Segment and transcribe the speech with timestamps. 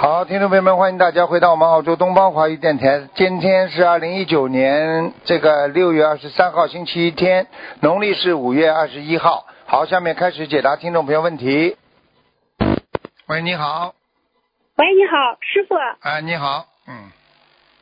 [0.00, 3.06] 好，听众朋友们，欢迎大家回到我们澳洲东方华语电台。
[3.14, 7.48] 今天是二零一九年这个六月二十三号，星期天，
[7.82, 9.44] 农历是五月二十一号。
[9.66, 11.76] 好，下面开始解答听众朋友问题。
[13.26, 13.94] 喂，你好。
[14.76, 15.74] 喂，你好，师傅。
[16.00, 16.94] 哎，你好，嗯，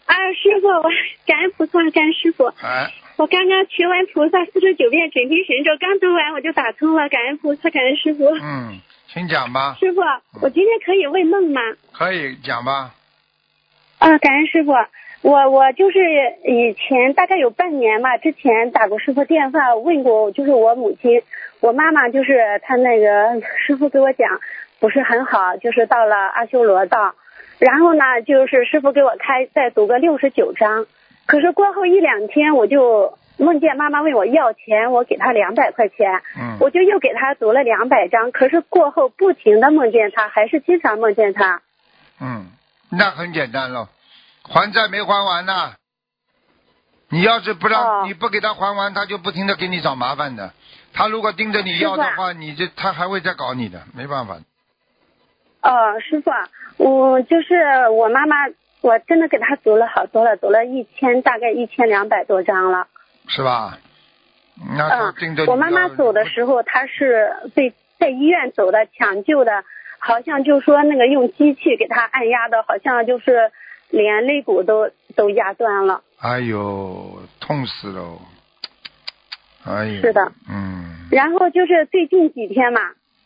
[0.06, 0.90] 啊，师傅，我
[1.24, 2.46] 感恩菩萨，感恩师傅。
[2.60, 8.24] 哎，我刚刚学完菩萨四十九遍准提神咒，刚读完我就打通了，感恩菩萨，感恩师傅。
[8.42, 8.80] 嗯，
[9.10, 10.00] 请讲吧，师傅，
[10.42, 11.60] 我今天可以问梦吗？
[11.92, 12.94] 可以讲吧。
[13.98, 14.72] 啊，感恩师傅。
[15.22, 15.98] 我我就是
[16.44, 21.22] 以前大概有半年吧，之前打过师傅电话问过，就是我母亲，
[21.60, 24.38] 我妈妈就是她那个师傅给我讲
[24.78, 27.14] 不是很好，就是到了阿修罗道，
[27.58, 30.86] 然后呢就是师傅给我开再读个六十九章，
[31.26, 41.62] 可是过后一两天我就梦见妈妈问我要钱，我给她两百块钱，嗯，我就又给她读了两百张，可是过后不停的梦见她，还是经常梦见她。
[42.20, 42.48] 嗯，
[42.90, 43.88] 那很简单喽，
[44.42, 45.72] 还债没还完呢。
[47.10, 50.52] 你要是不让、哦你不给他还完，他就不停的给你找麻烦的。
[50.92, 54.36] 他如果盯着你要的话，你这他还会再搞你的，没办法。
[55.62, 56.30] 哦，师傅，
[56.76, 58.36] 我就是我妈妈，
[58.82, 62.88] 我真的给她读了好多了，读了一千，大概一千两百多张了。
[63.28, 63.78] 是吧？
[64.76, 69.62] 那嗯我妈妈走的时候，她是被在医院走的，抢救的，
[70.00, 73.52] 好像就说那个用机器给她按压的，好像就是
[73.90, 76.02] 连肋骨都都压断了。
[76.18, 78.18] 哎呦，痛死了！
[79.64, 82.80] 哎呦，是的，嗯，然后就是最近几天嘛，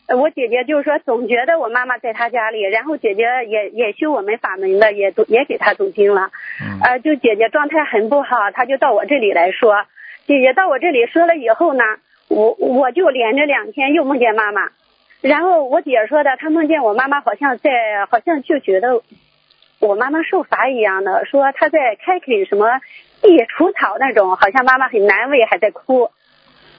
[0.07, 6.29] 呃我姐姐就是说总觉得我妈妈在她家里，然后姐姐也也修我们法门的，也读也给她读经了。
[6.61, 9.85] 嗯呃，就姐姐状态很不好，她就到我这里来说，
[10.25, 11.83] 姐姐到我这里说了以后呢，
[12.29, 14.69] 我我就连着两天又梦见妈妈，
[15.21, 19.01] 然后我姐说的，她梦见我妈妈好像在，好像就觉得
[19.79, 22.67] 我妈妈受罚一样的，说她在开垦什么
[23.21, 26.09] 地除草那种，好像妈妈很难为，还在哭。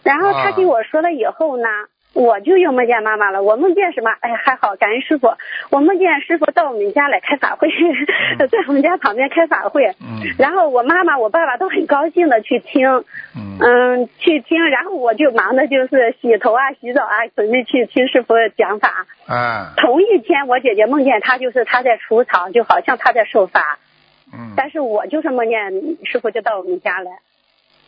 [0.03, 1.69] 然后她啊跟我说了以后呢，
[2.15, 3.43] 我就又梦见妈妈了。
[3.43, 4.11] 我梦见什么？
[4.21, 5.35] 哎，还好，感恩师傅。
[5.71, 7.69] 我梦见师傅到我们家来开法会，
[8.51, 9.85] 在我们家旁边开法会。
[10.01, 12.89] 嗯然后我妈妈、我爸爸都很高兴的去听，
[13.37, 14.65] 嗯嗯，去听。
[14.69, 19.07] 然后我就忙的就是洗头啊、洗澡啊，准备去听师傅讲法。
[19.27, 23.79] 啊同一天，我姐姐梦见她就是她在除草，就好像她在受罚。
[24.33, 25.73] 嗯，但是我就是梦见
[26.05, 27.11] 师傅就到我们家来。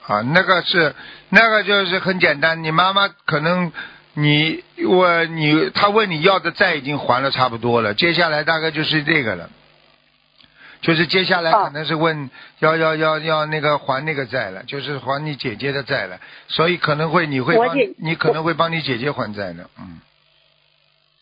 [0.07, 0.95] 啊，那个是
[1.31, 3.73] 那个就是很简单，你妈妈可能
[4.17, 9.51] 你我你他问你要的债已经还了差不多了，接下来大概就是这个了。
[10.83, 20.01] 就是接下来哦可能是问要要要要那个还那个债了，就是还你姐姐的债了，所以可能会你会帮你可能会帮你姐姐还债呢，嗯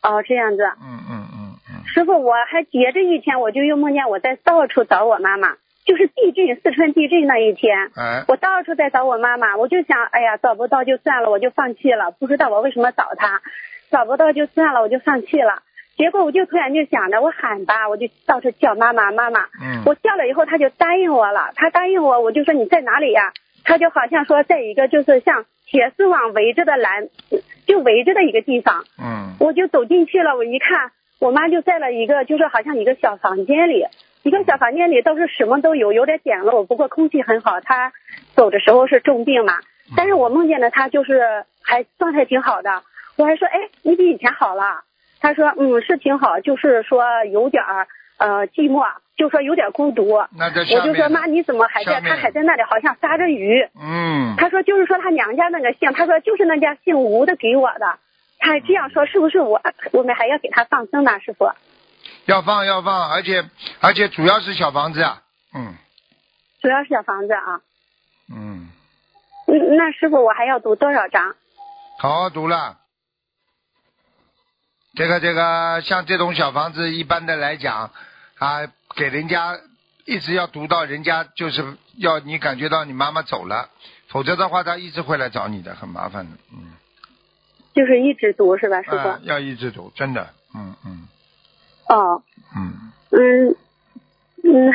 [0.02, 0.62] 哦，这样子。
[0.82, 7.90] 嗯嗯嗯嗯，师傅，我还接着一天，我就又梦见我在到处找我妈妈，就是地震，四川地震那一天。
[7.94, 12.10] 哎我到处在找我妈妈，我就想，哎呀，找不到就算了，我就放弃了。
[12.10, 13.42] 不知道我为什么找她，
[13.90, 15.62] 找不到就算了，我就放弃了。
[15.96, 19.42] 结果我就突然就想着，我喊吧，我就到处叫妈妈妈妈。
[19.62, 21.50] 嗯我叫了以后，她就答应我了。
[21.54, 23.32] 她答应我，我就说你在哪里呀？
[23.62, 27.08] 她就好像说在一个就是像铁丝网围着的栏，
[27.66, 28.84] 就围着的一个地方。
[28.98, 30.90] 嗯我就走进去了，我一看，
[31.20, 33.84] 我妈就在了一个，就是好像一个小房间里，
[34.24, 37.60] 一个小房间里倒是什么都有，有点简陋，不过空气很好。
[37.60, 37.92] 他
[38.34, 39.58] 走的时候是重病嘛，
[39.96, 42.82] 但是我梦见的他就是还状态挺好的，
[43.16, 44.82] 我还说，哎，你比以前好了。
[45.20, 47.86] 他说，嗯，是挺好，就是说有点儿
[48.18, 48.86] 呃寂寞，
[49.16, 50.24] 就说有点孤独。
[50.36, 52.00] 那我就说妈，你怎么还在？
[52.00, 53.68] 他还在那里，好像杀着鱼。
[53.78, 57.98] 嗯他说就是说他娘家那个姓，他说就是那家姓吴的给我的。
[58.38, 59.60] 他这样说是不是我
[59.92, 61.50] 我们还要给他放生呢，师傅？
[62.26, 63.48] 要放要放，而且
[63.80, 65.22] 而且主要是小房子啊，
[65.54, 65.74] 嗯
[66.60, 67.60] 主要是小房子啊。
[68.34, 68.68] 嗯，
[69.46, 71.34] 嗯，那师傅我还要读多少章？
[71.98, 72.78] 好好读了。
[74.94, 77.90] 这个这个，像这种小房子，一般的来讲
[78.38, 78.60] 啊，
[78.96, 79.58] 给人家
[80.04, 83.68] 一直要读到人家就是要你感觉到你妈妈走了，
[84.08, 86.72] 否则的话他一直会来找你的，很麻烦的，嗯，
[87.74, 88.96] 就是一直读是吧，师傅？
[88.96, 91.08] 啊要一直读，真的，嗯嗯
[91.88, 92.22] 哦，
[92.56, 92.72] 嗯，
[93.10, 93.56] 嗯
[94.42, 94.72] 嗯，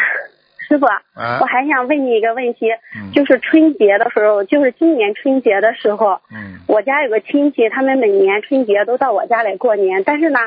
[0.68, 10.40] 师傅，啊我，还想问你一个问题，嗯就是春节的时候，就是今年春节的时候，嗯我家有个亲戚，他们每年春节都到我家来过年，但是呢，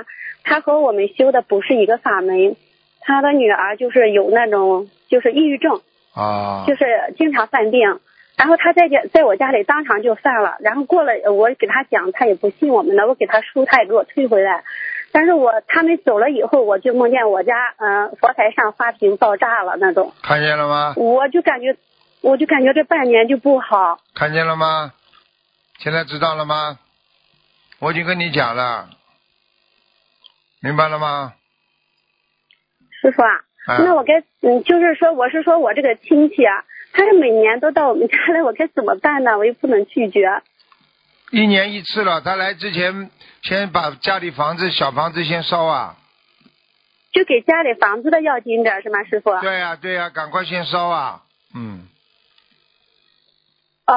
[0.44, 2.56] 他和我们修的不是一个法门，
[3.00, 5.81] 他的女儿就是有那种就是抑郁症，
[6.14, 6.85] 啊，就是
[7.19, 7.99] 经常犯病。
[8.35, 14.64] 然后他在家在我家里当场就犯了，然后过了我给他讲，他也不信我们的，我给他书他也给我退回来。
[15.12, 20.94] 但是我他们走了以后，我就梦见我家嗯、呃佛台上花瓶爆炸了那种，看见了吗？
[20.97, 21.76] 我就感觉
[22.23, 24.00] 我就感觉这半年就不好。
[24.14, 24.93] 看见了吗？
[25.79, 26.79] 现在知道了吗？
[27.79, 28.88] 我已经跟你讲了，
[30.61, 31.35] 明白了吗？
[33.00, 33.31] 师傅啊，
[33.67, 39.37] 啊那我该嗯，就是说我是说我这个亲戚啊，他是每年都到我们家来，我该怎么办呢？
[39.37, 40.41] 我又不能拒绝。
[41.32, 43.11] 一年一次了，他来之前
[43.42, 45.96] 先把家里房子小房子先烧啊。
[47.12, 49.38] 就给家里房子的要紧点是吗，师傅？
[49.40, 51.22] 对呀、对呀、赶快先烧啊。
[51.54, 51.86] 嗯，
[53.86, 53.94] 哦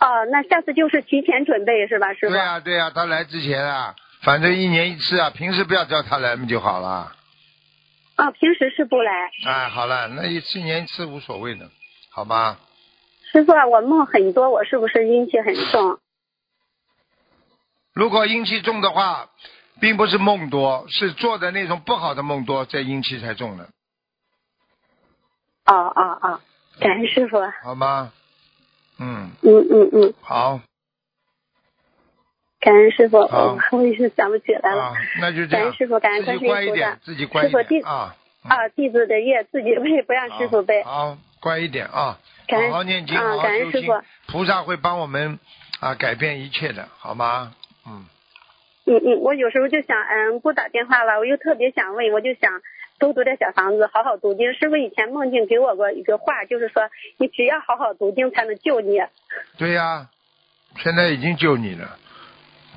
[0.00, 2.30] 哦，那下次就是提前准备是吧，师傅？
[2.32, 7.12] 对呀、对呀、他来之前啊，反正一年一次啊，平时不要叫他来嘛就好了。
[8.18, 9.10] 哦，平时是不来。
[9.46, 11.68] 哎，好了，那一次一年一次无所谓的，
[12.12, 12.58] 好吧？
[13.32, 15.98] 师傅啊，我梦很多，我是不是阴气很重？
[17.94, 19.30] 如果阴气重的话，
[19.80, 23.68] 并不是梦多，是做的那种不好的梦多，这阴气才重的，
[25.66, 26.40] 哦哦哦，
[26.80, 27.38] 感恩师傅。
[27.62, 28.12] 好吗？
[28.98, 30.60] 嗯，嗯嗯嗯，好
[32.60, 33.26] 感恩师傅。
[33.26, 34.82] 好我我一时想不起来了。
[34.84, 37.04] 啊，那就这样感恩，师傅，感恩自己观世乖一点音菩萨，。
[37.04, 38.16] 自己乖一点啊。
[38.16, 40.82] 嗯啊，弟子的业自己背，不让师傅背。
[40.82, 45.38] 好，好乖一点啊，感恩好好念经，啊好好师傅，菩萨会帮我们
[45.80, 47.54] 啊改变一切的，好吗？
[47.86, 48.04] 嗯，
[48.86, 52.60] 嗯嗯，我有时候就想，嗯，不打电话了，我又特别想问，我就想
[52.98, 54.52] 多读点小房子，好好读经。
[54.54, 59.00] 师傅以前梦境给我过一个话，就是说，你只要好好读经，才能救你。
[59.58, 60.08] 对呀、
[60.78, 61.98] 现在已经救你了，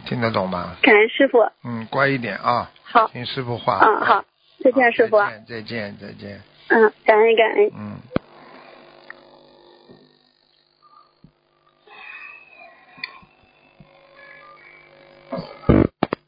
[0.05, 0.75] 听得懂吗？
[0.81, 1.39] 感恩师傅。
[1.63, 3.79] 嗯，乖一点啊，好，听师傅话。
[3.81, 4.25] 嗯，好，
[4.63, 5.19] 再见，师傅。
[5.19, 6.41] 再见，再见，再见。
[6.69, 7.71] 嗯，感恩感恩。
[7.73, 7.97] 嗯。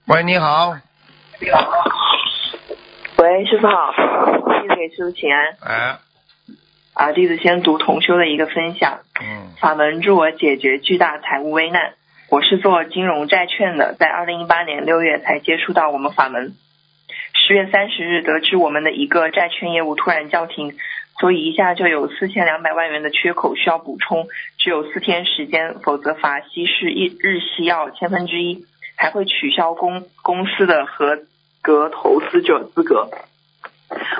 [0.07, 0.72] 喂，你好，
[3.18, 3.94] 喂，师傅好，
[4.62, 5.56] 弟子给师傅请安。
[5.62, 5.98] 哎，
[6.94, 11.94] 啊，弟子先读同修的一个分享，嗯，法门助我解决巨大财务危难。
[12.30, 16.54] 我是做金融债券的，在二零一八年六月才接触到我们法门。
[17.34, 20.75] 十月三十日得知我们的一个债券业务突然叫停，
[21.19, 28.66] 所以一下就有四千两百万元的缺口需要补充，只有四天时间，否则罚息是一日息要千分之一，
[29.00, 31.19] 还会取消公公司的合
[31.62, 33.10] 格投资者资格。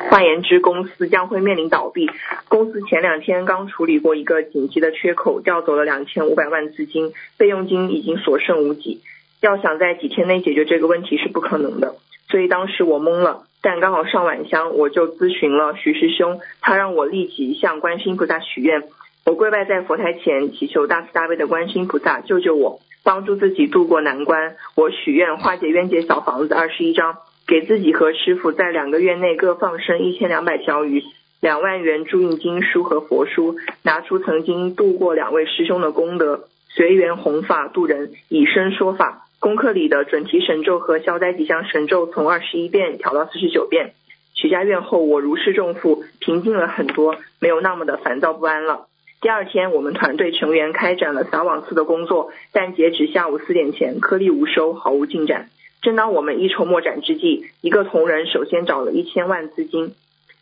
[0.10, 2.10] 换言之，公司将会面临倒闭。
[2.48, 9.02] 公司前两天刚处理过一个紧急的缺口，调走了两千五百万资金，备用金已经所剩无几。
[9.42, 11.96] 要想在几天内解决这个问题是不可能的，
[12.30, 13.44] 所以当时我懵了。
[13.62, 18.84] 但刚好上晚香，我就咨询了徐师兄，他让我立即向观世音菩萨许愿。
[19.26, 24.56] 我跪拜在佛台前，祈求大慈大悲的观世音菩萨救救我，帮助自己渡过难关。
[24.76, 27.18] 我许愿化解冤结小房子二十一张，
[27.48, 31.04] 给自己和师傅在两个月内各放生一千两百条鱼，
[31.42, 39.26] 两万元注印经书和佛书，拿出曾经度过两位师兄的功德，随缘弘法度人，以身说法。
[39.40, 43.94] 功课里的准提神咒和消灾吉祥神咒从二十一遍调到四十九遍。
[44.34, 48.88] 许下愿后，我如释重负，平静了很多，没有那么的烦躁不安了。
[49.22, 55.50] 第二天，我们团队成员开展了撒网次的工作，但截止下午四点前，颗粒无收，毫无进展。
[55.82, 59.94] 正当我们一筹莫展之际，一个同仁首先找了一千万资金，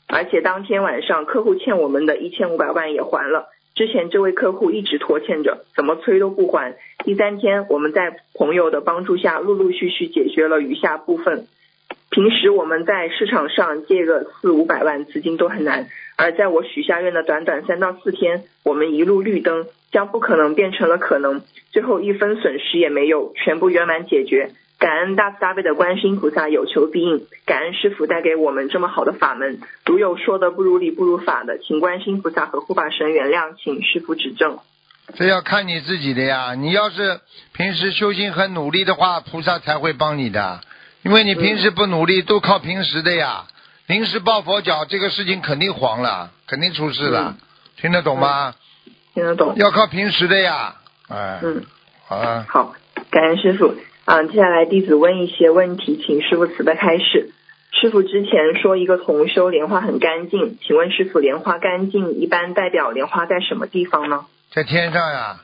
[0.08, 3.48] 而且当天晚上客户欠我们的一千五百万也还了。
[3.74, 6.76] 之前这位客户一直拖欠着，怎么催都不还。
[7.04, 11.48] 第三天，我们在朋友的帮助下，陆陆续续解决了余下部分。
[12.10, 24.52] 平时我们在市场上借个四五百万资金都很难，而在我许下愿的短短三到四天，我们一路绿灯，将不可能变成了可能，最后一分损失也没有，全部圆满解决。
[24.80, 29.60] 感恩大慈大悲的观世音菩萨有求必应，感恩师傅带给我们这么好的法门。
[29.86, 34.60] 如有说的不如理不如法的，请观世音菩萨和护法神原谅，请师傅指正。
[35.16, 36.54] 这要看你自己的呀。
[36.54, 37.20] 你要是
[37.54, 40.62] 平时修心很努力的话，菩萨才会帮你的。
[41.08, 43.46] 因为你平时不努力，都靠平时的呀。
[43.88, 47.38] 临时抱佛脚，这个事情肯定黄了，肯定出事了。
[47.78, 48.56] 听得懂吗？
[49.14, 49.56] 听得懂？
[49.56, 50.76] 要靠平时的呀。
[51.08, 51.64] 哎，嗯，
[52.08, 52.76] 好了，好，
[53.10, 53.74] 感恩师傅。
[54.04, 57.32] 啊，接下来弟子问一些问题，请师傅慈悲开示。
[57.72, 64.26] 师傅之前说一个同修莲花很干净，请问师傅莲花干净一般代表莲花在什么地方呢？
[64.52, 65.38] 在天上呀，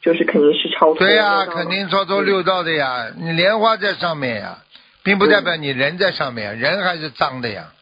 [0.00, 3.08] 就是肯定是超脱对呀、肯定超脱六道的呀。
[3.16, 4.58] 你莲花在上面呀，
[5.02, 7.72] 并不代表你人在上面，人还是脏的呀。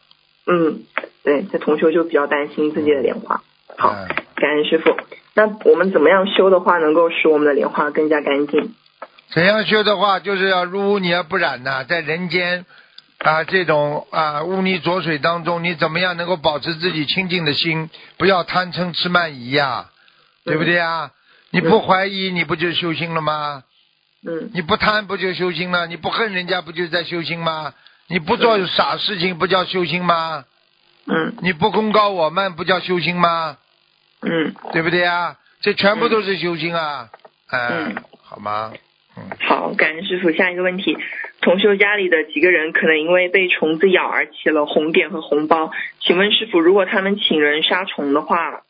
[0.45, 0.83] 嗯，
[1.23, 3.41] 对，这同修就比较担心自己的莲花。
[3.77, 4.95] 好，嗯感恩师傅。
[5.33, 8.73] 那我们怎么样修的话，能够使我们的莲花更加干净？
[9.29, 12.65] 怎样修的话，就是要入污泥而不染呐、在人间
[13.19, 19.89] 啊这种啊污泥浊水当中，你怎么样能够保持自己清净的心，不要贪嗔痴慢疑呀、
[20.45, 21.11] 对不对呀？
[21.59, 23.63] 你不怀疑，你不就修心了吗？
[24.27, 25.87] 嗯你不贪不就修心了？
[25.87, 27.73] 你不恨人家不就在修心吗？
[28.07, 30.45] 你不做傻事情不叫修心吗？
[31.07, 33.57] 嗯你不功高我慢不叫修心吗？
[34.21, 35.37] 嗯，对不对啊？
[35.61, 37.09] 这全部都是修心啊！
[37.49, 38.71] 哎、嗯好吗？
[39.17, 40.31] 嗯，好，感恩师傅。
[40.31, 40.97] 下一个问题，
[41.41, 45.71] 同修家里的几个人可能因为被虫子咬而起了红点和红包，
[46.01, 48.61] 请问师傅，如果他们请人杀虫的话，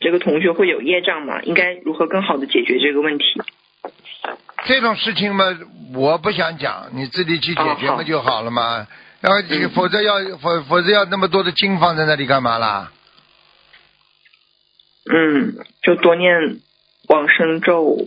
[0.00, 1.40] 这个同学会有业障吗？
[1.42, 3.24] 应该如何更好的解决这个问题？
[4.66, 5.44] 这种事情嘛，
[5.94, 8.86] 我不想讲，你自己去解决不就好了嘛。
[9.20, 12.92] 然后这个否则要否否则要那么多的经放在那里干嘛啦？
[15.10, 16.30] 嗯，就多念
[17.08, 18.06] 往生咒。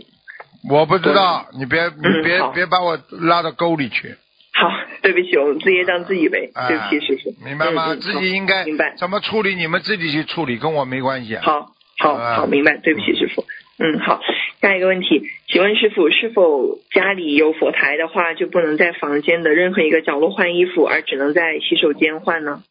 [0.69, 4.15] 我不知道，你别你别、好别把我拉到沟里去，
[4.53, 4.69] 好，
[5.01, 7.33] 对不起，我们自业障自己背，哎对不起，师傅。
[7.43, 7.95] 明白吗？
[7.95, 8.93] 自己应该明白。
[8.97, 11.41] 怎么处理，你们自己去处理，跟我没关系啊。
[11.43, 12.77] 好，好，啊好，明白。
[12.77, 13.45] 对不起，师傅。
[13.77, 14.19] 嗯，好。
[14.59, 22.63] 下一个问题，请问师傅，是否家里有佛台的话，就不能在房间的任何一个角落换衣服，而只能在洗手间换呢？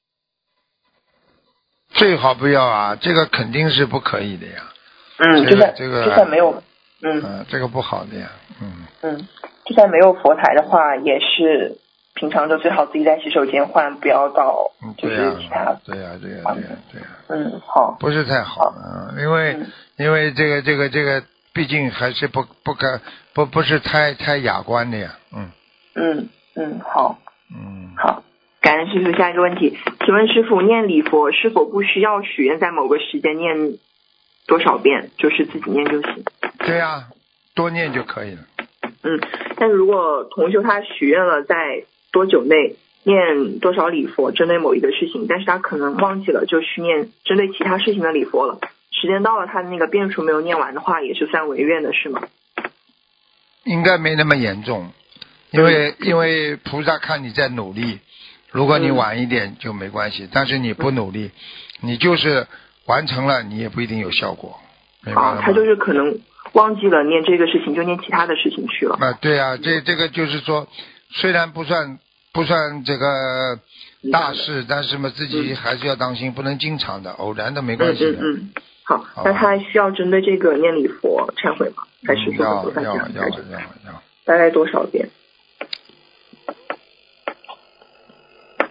[1.90, 4.72] 最好不要啊，这个肯定是不可以的呀。
[5.18, 6.62] 嗯，这就算个这个就算没有，
[7.02, 8.30] 嗯嗯，这个不好的呀。
[8.60, 9.28] 嗯，嗯，
[9.64, 11.78] 就算没有佛台的话，也是
[12.20, 15.74] 平常就最好自己在洗手间换，不要到嗯就、是其他。
[15.86, 17.96] 对呀、对呀、对呀、对呀、嗯，好。
[17.98, 21.22] 不是太好，嗯，因为、嗯因为这个这个这个，
[21.54, 23.00] 毕竟还是不不可
[23.32, 25.50] 不不是太太雅观的呀，嗯
[25.94, 27.18] 嗯嗯，好。
[27.54, 28.22] 嗯，好，
[28.60, 29.16] 感恩师傅。
[29.16, 33.78] 下一个问题，请问师傅念礼佛是否不需要许愿在某个时间念
[34.46, 36.24] 多少遍，就是自己念就行？
[36.58, 37.08] 对呀、
[37.54, 38.42] 多念就可以了。
[39.02, 39.18] 嗯，
[39.56, 48.60] 但如果同修他许愿了在多久内念多少礼佛，针对某一个事情，但是他可能忘记了就去念针对其他事情的礼佛了，
[48.92, 52.22] 时间到了他的那个变数没有念完的话，也是算违愿的是吗？
[53.64, 54.90] 应该没那么严重，
[55.50, 58.00] 因为因为菩萨看你在努力，
[58.50, 61.30] 如果你嗯晚一点就没关系，但是你不努力，
[61.80, 62.46] 你就是
[62.86, 64.58] 完成了，你也不一定有效果，
[65.04, 66.20] 明白了啊吗？，他就是可能
[66.54, 68.96] 忘记了念这个事情，就念其他的事情去了。
[69.00, 70.66] 啊，对啊，这这个就是说，
[71.12, 71.98] 虽然不算
[72.32, 73.58] 不算这个
[74.12, 78.12] 大事，但是嘛，自己还是要当心，不能经常的，偶然的没关系的。
[78.12, 78.50] 嗯嗯嗯，
[78.84, 81.84] 好那他需要针对这个念礼佛忏悔吗？
[82.06, 83.42] 还是说要要要要讲还是
[83.86, 85.10] 要，大概多少遍？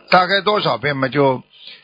[0.10, 1.08] 大概多少遍嘛？
[1.08, 1.44] 就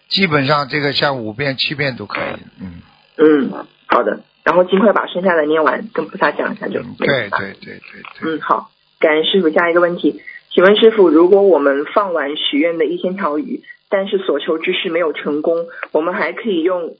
[0.09, 2.39] 基本上这个像五遍七遍都可以。
[2.59, 2.81] 嗯，
[3.17, 4.21] 嗯，好的。
[4.43, 8.03] 然后尽快把剩下的念完，跟菩萨讲一下就对对对对对。
[8.21, 9.49] 嗯，好，感恩师傅。
[9.49, 10.21] 下一个问题，
[10.55, 16.95] 请问师傅，如果我们放完许愿的一千条鱼，但是所求之事没有成功，我们还可以用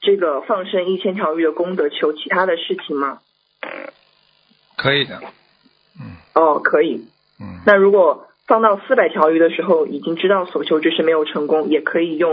[0.00, 3.20] 这个放生一千条鱼的功德求其他的事情吗？
[4.76, 5.20] 可以的。
[6.00, 7.06] 嗯哦，可以。
[7.40, 12.32] 嗯，那如果放到四百条鱼的时候，已经知道所求之事没有成功，也可以用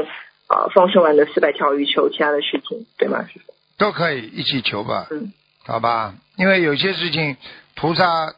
[0.50, 3.54] 呃放生完的四百条鱼求其他的事情，对吗，师傅？
[3.78, 5.32] 都可以一起求吧，嗯
[5.64, 6.16] 好吧？
[6.38, 7.38] 因为有些事情
[7.76, 8.34] 菩萨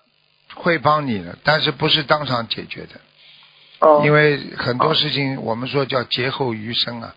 [0.58, 3.00] 会帮你的，但是不是当场解决的。
[3.80, 7.16] 哦，因为很多事情我们说叫劫后余生啊，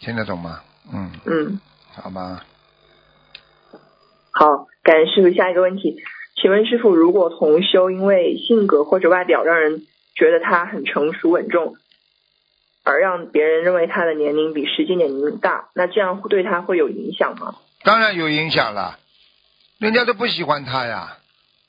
[0.00, 0.60] 听得懂吗？
[0.92, 1.60] 嗯，嗯，
[1.94, 2.44] 好吧。
[4.32, 5.34] 好，感谢师傅。
[5.36, 5.96] 下一个问题，
[6.40, 11.76] 请问师傅，如果同修因为性格或者外表让人觉得他很成熟稳重，
[12.84, 17.56] 而让别人认为他的年龄比实际年龄大，那这样会对他会有影响吗？
[17.84, 18.98] 当然有影响了，
[19.78, 21.17] 人家都不喜欢他呀。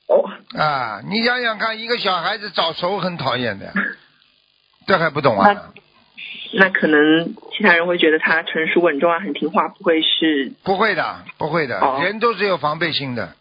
[0.09, 0.25] 哦，
[0.59, 3.71] 啊，你想想看，一个小孩子早熟很讨厌的，
[4.87, 5.73] 这还不懂那啊？
[6.53, 13.35] 那可能其他人会觉得他成熟稳重啊，很听话，不会是不会的，不会的，哦人都是有防备心的，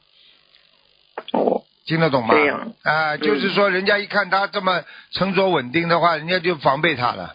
[1.33, 2.73] 哦，听得懂吗这样？
[2.83, 7.35] 啊，就是说，人家一看他这么沉着稳定的话，人家就防备他了。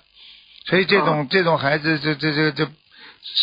[0.67, 2.71] 所以这种、哦这种孩子，这这这这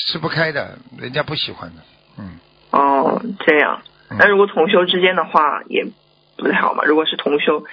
[0.06, 1.82] 吃不开的，人家不喜欢的。
[2.16, 2.38] 嗯，
[2.70, 3.82] 哦，这样。
[4.10, 5.86] 嗯那如果同修之间的话，也
[6.36, 6.84] 不太好嘛。
[6.84, 7.64] 如果是同修，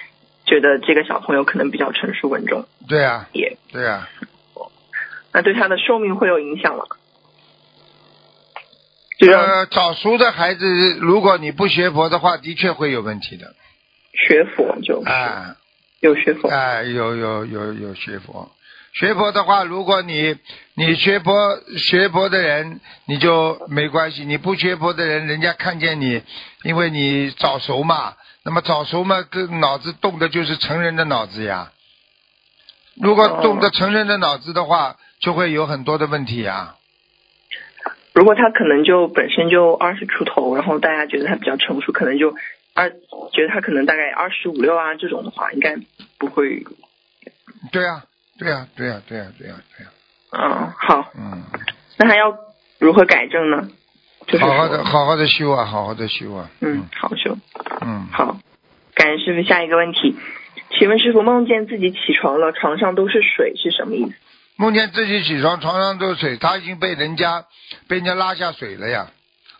[0.45, 4.07] 觉得这个小朋友可能比较成熟稳重，对啊，也对啊，
[5.33, 6.85] 那对他的寿命会有影响吗？
[9.19, 13.55] 就让呃，早熟的孩子，如果你不学佛的话，的确会有问题的。
[14.13, 15.55] 学佛就啊
[15.99, 18.51] 有学佛，啊，有有有有学佛，
[18.97, 20.35] 学佛的话，如果你
[20.73, 21.31] 你学佛
[21.77, 26.23] 学佛的人，你就没关系；你不学佛的人，人家看见你，
[26.63, 31.71] 因为你早熟嘛，那么早熟嘛，跟脑子动的就是成人的脑子呀。
[32.99, 36.73] 如果动的成人的脑子的话，就会有很多的问题呀。
[38.13, 42.35] 如果他可能就本身就二十出头，然后大家觉得他比较成熟，可能就
[42.73, 45.75] 二觉得他可能大概二十五六啊这种的话，应该
[46.17, 46.65] 不会。
[47.71, 48.05] 对呀、
[48.37, 49.91] 对呀、对呀、对呀、对呀、对呀、
[50.31, 51.43] 嗯，好，嗯，
[51.97, 52.37] 那还要
[52.79, 53.69] 如何改正呢？
[54.27, 56.49] 就是好好的好好的修啊，好好的修啊。
[56.59, 57.37] 嗯，好修。
[57.81, 58.37] 嗯，好，
[58.93, 59.47] 感恩师傅。
[59.47, 60.15] 下一个问题，
[60.77, 64.13] 请问师傅梦见自己起床了，床上都是水是什么意思？
[64.57, 67.45] 梦见自己起床，床上都是水，他已经被人家
[67.87, 69.07] 被人家拉下水了呀。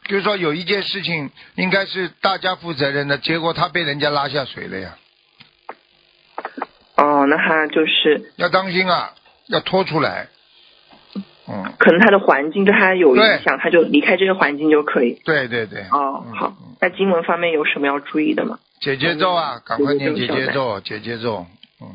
[0.07, 4.98] 就是说有一件事情应该是大家负责任的，结果他被人家拉下水了呀。
[7.27, 9.13] 哦，那他就是要当心啊，
[9.48, 10.27] 要拖出来。
[11.50, 15.22] 嗯，可能他的环境对他有影响，他就离开这个环境就可以。
[15.24, 15.81] 对对对。
[15.81, 16.75] 嗯，哦好嗯。
[16.81, 18.60] 那经文方面有什么要注意的吗？
[18.81, 21.46] 解节奏啊，赶快念解解节奏节奏，解节奏。
[21.81, 21.88] 嗯，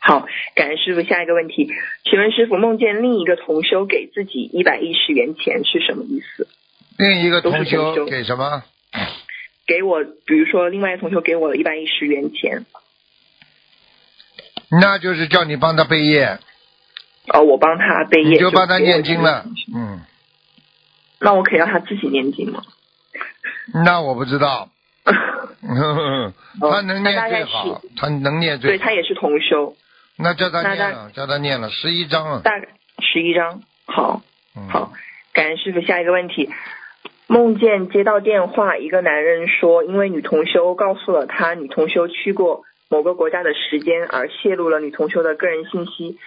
[0.00, 1.02] 好，感恩师傅。
[1.02, 1.68] 下一个问题，
[2.04, 6.48] 请问师傅梦见另一个同修给自己一百一十元钱是什么意思？
[6.98, 8.62] 另一个同修同修给什么？
[9.66, 12.64] 给我，比如说另外一个同修给我一百一十元钱，
[14.80, 16.38] 那就是叫你帮他背业，
[17.32, 19.44] 哦，我帮他背业，你就帮他念经了。
[19.74, 20.00] 嗯，
[21.20, 22.62] 那我可以让他自己念经吗？
[23.84, 24.68] 那我不知道。
[26.60, 28.76] 他能念最好是，他能念最好。
[28.76, 29.74] 对他也是同修，
[30.16, 32.40] 那叫他念了，叫他念了十一章了。
[32.40, 32.68] 大概
[33.00, 33.62] 十一章。
[33.86, 34.22] 好，
[34.56, 34.92] 嗯好，
[35.32, 35.80] 感恩师傅。
[35.82, 36.50] 下一个问题，
[37.26, 46.18] 梦见接到电话，一个男人说，因为女同修告诉了他女同修去过某个国家的时间，而泄露了女同修的个人信息。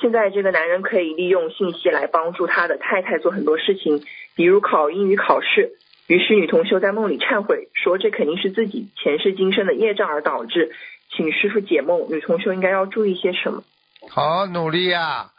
[0.00, 4.02] 现在这个男人可以利用信息来帮助他的太太做很多事情，
[4.34, 5.72] 比如考英语考试。
[6.06, 10.72] 于是女同修在梦里忏悔，说这肯定是自己前世今生的业障而导致，
[11.16, 12.08] 请师傅解梦。
[12.10, 13.62] 女同修应该要注意些什么？
[14.10, 15.30] 好努力呀、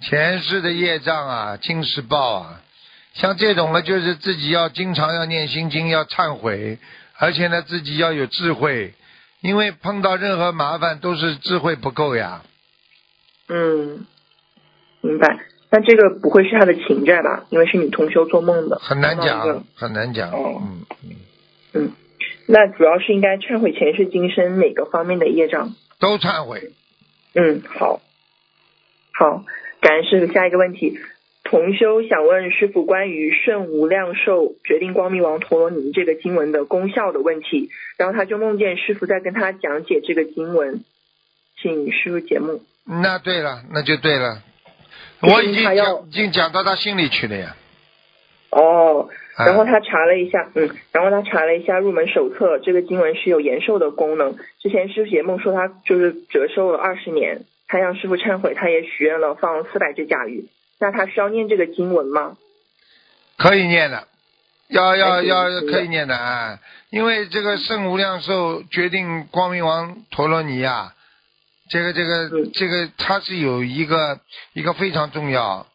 [0.00, 2.60] 前世的业障啊，今世报啊。
[3.12, 6.78] 像这种呢，就是自己要经常要念心经，要忏悔，
[7.18, 8.94] 而且呢，自己要有智慧，
[9.40, 12.42] 因为碰到任何麻烦都是智慧不够呀。
[13.48, 14.06] 嗯，
[15.00, 15.38] 明白。
[15.70, 17.44] 那这个不会是他的情债吧？
[17.50, 20.30] 因为是你同修做梦的，很难讲，很难讲。
[20.30, 21.16] 哦嗯嗯，
[21.74, 21.92] 嗯，
[22.46, 25.74] 那主要是应该忏悔前世今生哪个方面的业障？
[26.00, 26.72] 都忏悔。
[27.34, 28.00] 嗯，好，
[29.12, 29.44] 好，
[29.80, 30.32] 感恩师傅。
[30.32, 30.98] 下一个问题，
[31.50, 40.84] 同修想问师傅关于圣无量寿决定光明王陀罗尼这个经文的功效的问题，然后他就梦见师傅在跟他讲解这个经文，
[41.58, 42.60] 请师傅节目。
[42.84, 44.42] 那对了，那就对了。
[45.22, 47.56] 我已经讲，已经讲到他心里去了呀。
[48.50, 54.36] 哦，啊然后他查了一下，嗯，然后他查了一下入门手册，这个经文是有延寿的功能。
[54.60, 60.44] 之前师傅解梦说他就是折寿了二十年，他向师傅忏悔，他也许愿了放四百只甲鱼。
[60.80, 62.36] 那他需要念这个经文吗？
[63.36, 64.08] 可以念的，
[64.68, 66.58] 要要要可以念的啊！
[66.90, 70.94] 因为这个圣无量寿决定光明王陀罗尼啊，
[71.70, 74.20] 这个这个嗯这个它是有一个
[74.54, 75.66] 一个非常重要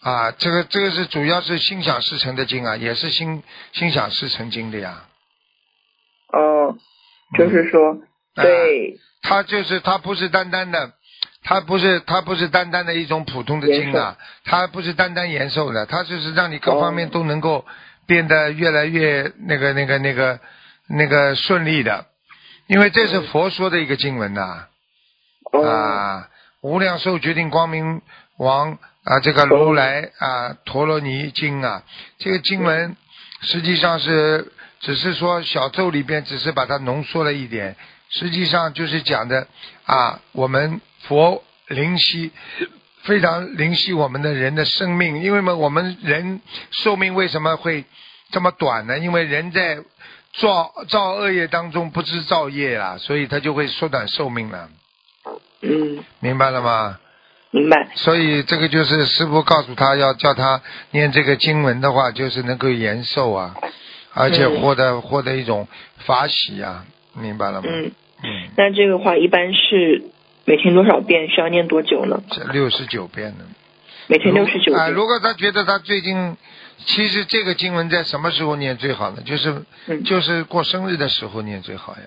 [0.00, 5.04] 啊，这个这个是主要是心想事成的经啊，也是心心想事成经的呀。
[6.32, 6.76] 哦，
[7.36, 7.98] 就是说，
[8.34, 10.92] 啊对，它就是它不是单单的，
[11.48, 17.64] 它不是它不是单单的一种普通的经啊，它不是单单延寿的，它就是让你各方面哦都能够
[18.06, 20.38] 变得越来越那个那个那个
[20.88, 22.04] 那个顺利的，
[22.66, 24.66] 因为这是佛说的一个经文呐。
[25.50, 26.28] 哦，啊，
[26.60, 28.02] 无量寿决定光明
[28.36, 31.82] 王啊，这个如来啊陀罗尼经啊，
[32.18, 32.94] 这个经文
[33.40, 37.74] 实际上是只是说小咒里边只是把它浓缩了一点，
[38.10, 39.46] 实际上就是讲的
[39.84, 42.30] 啊，我们佛灵犀
[43.02, 46.40] 非常灵犀我们的人的生命，因为嘛，我们人
[46.70, 47.84] 寿命为什么会
[48.30, 48.98] 这么短呢？
[48.98, 49.78] 因为人在
[50.34, 54.68] 造造恶业当中不知造业啦，所以他就会缩短寿命了，
[55.62, 56.98] 嗯，明白了吗？
[57.50, 57.88] 明白。
[57.94, 63.54] 所以这个就是师傅告诉他要叫他念这个经文的话，就是能够延寿啊，
[64.12, 65.66] 而且嗯获得获得一种
[66.04, 66.84] 法喜啊，
[67.18, 67.68] 明白了吗？
[67.70, 70.02] 嗯，嗯，那这个话一般是
[70.44, 71.28] 每天多少遍？
[71.28, 72.22] 需要念多久呢？
[72.30, 73.44] 这六十九遍呢。
[74.06, 74.94] 每天六十九啊、遍。
[74.94, 76.36] 如果他觉得他最近，
[76.78, 79.22] 其实这个经文在什么时候念最好呢？
[79.24, 82.02] 就是、嗯就是过生日的时候念最好呀。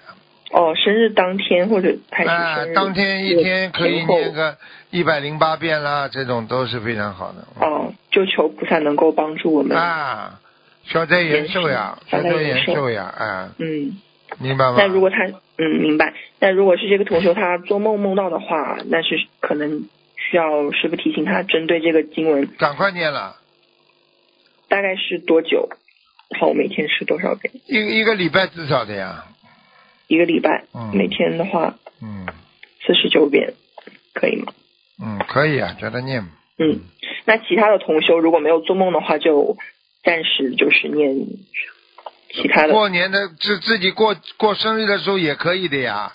[0.51, 4.57] 哦，生日当天或者还是啊、生日当天一天可以念个
[4.89, 7.47] 一百零八遍啦，这种都是非常好的。
[7.65, 9.77] 哦，就求菩萨能够帮助我们。
[9.77, 10.41] 啊，
[10.85, 13.95] 消灾延寿呀，消消灾延寿呀，啊，嗯，
[14.39, 14.75] 明白吗？
[14.77, 15.17] 那如果他
[15.57, 23.35] 嗯明白，那如果是这个同学他做梦梦到的话，那是可能需要师傅提醒他针对这个经文赶快念了，
[24.69, 25.69] 大概是多久，
[26.29, 27.53] 然后每天是多少遍？
[27.67, 29.25] 一一个礼拜至少的呀。
[30.07, 32.25] 一个礼拜，嗯每天的话嗯
[32.85, 33.53] 四十九遍，
[34.13, 34.53] 可以吗？
[35.01, 36.23] 嗯，可以啊，叫他念。
[36.57, 36.81] 嗯，
[37.25, 39.57] 那其他的同修如果没有做梦的话，就
[40.03, 41.15] 暂时就是念
[42.33, 42.73] 其他的。
[42.73, 46.11] 过年的自自己过过生日的时候也可以的呀，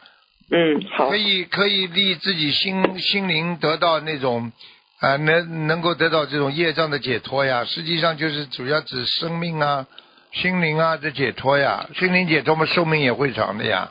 [0.51, 4.53] 嗯，好可，以可以利自己心心灵得到那种
[4.99, 7.65] 啊、能能够得到这种业障的解脱呀。
[7.65, 9.87] 实际上就是主要指生命啊、
[10.33, 11.89] 心灵啊的解脱呀。
[11.95, 13.91] 心灵解脱嘛，寿命也会长的呀。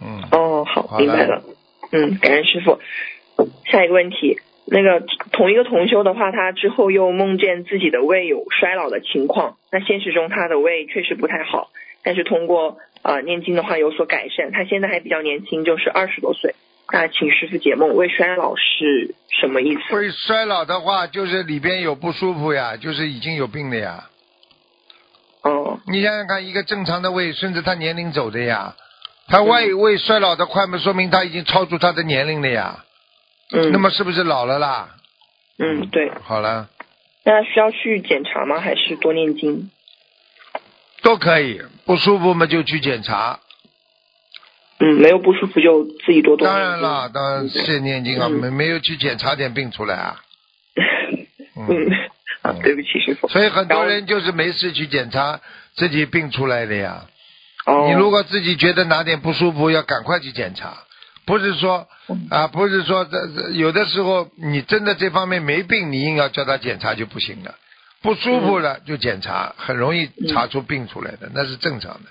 [0.00, 1.42] 嗯，哦，好，好明白了。
[1.92, 2.78] 嗯，感恩师傅。
[3.70, 5.02] 下一个问题，那个
[5.32, 9.56] 同一个同修的话，他之后又梦见自己的胃有衰老的情况。
[9.72, 11.70] 那现实中他的胃确实不太好，
[12.02, 14.52] 但是通过呃念经的话有所改善。
[14.52, 16.54] 他现在还比较年轻，就是二十多岁。
[16.92, 19.94] 那请师傅解梦，胃衰老是什么意思？
[19.94, 24.04] 胃衰老的话，就是里边有不舒服呀，就是已经有病了呀。
[25.42, 28.74] 哦，你想想看，一个正常的胃顺着他年龄走的呀，
[29.28, 32.84] 他胃胃衰老的快嘛，说明他已经超出他的年龄了呀。
[33.52, 34.96] 嗯，那么是不是老了啦？
[35.58, 36.68] 嗯对，好了，
[37.24, 38.60] 那需要去检查吗？
[38.60, 39.70] 还是多念经？
[41.02, 43.40] 都可以，不舒服嘛就去检查。
[44.80, 46.46] 嗯，没有不舒服就自己多多。
[46.46, 50.20] 当然了，当然是念经啊，嗯没没有去检查点病出来啊。
[51.56, 51.90] 嗯，
[52.42, 53.26] 啊，对不起，师傅。
[53.28, 55.40] 所以很多人就是没事去检查
[55.74, 57.06] 自己病出来的呀。
[57.66, 60.78] 哦，你如果自己觉得哪点不舒服，要赶快去检查，
[61.28, 67.54] 不是说嗯啊，不是说这这有的时候你真的这方面没病，你硬要叫他检查就不行了。
[68.00, 72.08] 不舒服了就检查，很容易查出病出来的，那是正常的。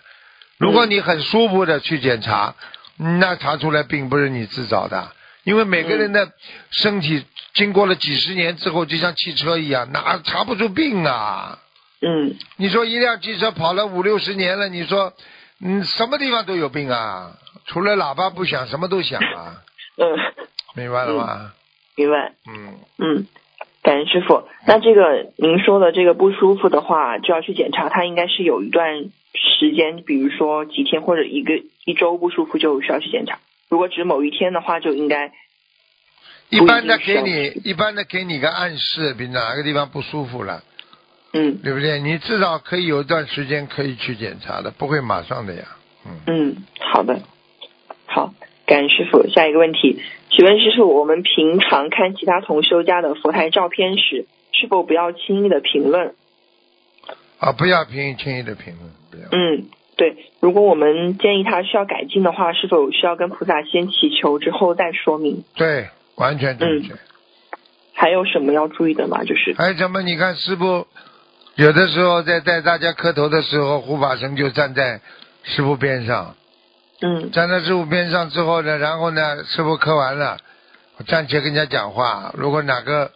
[0.60, 2.54] 如果你很舒服的去检查，
[2.98, 5.12] 那查出来病不是你自找的，
[5.46, 6.30] 因为每个人的
[6.70, 7.26] 身体
[7.56, 11.58] 经过了几十年之后，就像汽车一样，哪查不出病啊？
[12.02, 15.14] 嗯你说一辆汽车跑了五六十年了，你说，
[15.60, 17.32] 嗯，什么地方都有病啊？
[17.68, 19.62] 除了喇叭不响，什么都响啊，
[19.98, 20.18] 嗯，
[20.74, 21.54] 明白了吗？
[21.96, 22.34] 明白。
[22.48, 23.28] 嗯，嗯，
[23.84, 24.44] 感恩师傅。
[24.66, 33.40] 那这个您说的这个不舒服的话，就要去检查，它应该是有一段时间，比如说几天或者一个一周不舒服就需要去检查。
[33.70, 35.34] 如果只某一天的话，就应该
[36.50, 40.64] 一般的给你，一般的给你个暗示，比如哪个地方不舒服了，
[41.34, 42.00] 嗯对不对？
[42.00, 45.66] 你至少可以有一段时间可以去检查的，不会马上的呀。
[46.06, 46.56] 嗯，嗯，
[46.94, 47.20] 好的，
[48.18, 48.34] 好，
[48.66, 49.28] 感恩师傅。
[49.28, 50.02] 下一个问题，
[50.32, 56.16] 请问师傅，我们平常看其他同修家的佛台照片时，是否不要轻易的评论？
[57.38, 59.28] 啊，不要轻易轻易的评论，不要。
[59.32, 60.18] 嗯，对。
[60.40, 65.44] 如果我们建议他需要改进的话，是否需要跟菩萨先祈求之后再说明？
[65.56, 66.96] 对，完全正确。
[67.94, 69.24] 还有什么要注意的吗？
[69.26, 70.02] 就是还有什么？
[70.02, 70.88] 你看师傅
[71.56, 75.02] 有的时候在带大家磕头的时候，护法神就站在
[75.44, 76.36] 师傅边上，
[77.00, 80.38] 嗯站在师傅边上之后呢，然后呢，师傅磕完了，
[80.98, 82.34] 我站起来跟人家讲话。
[82.36, 83.12] 如果哪个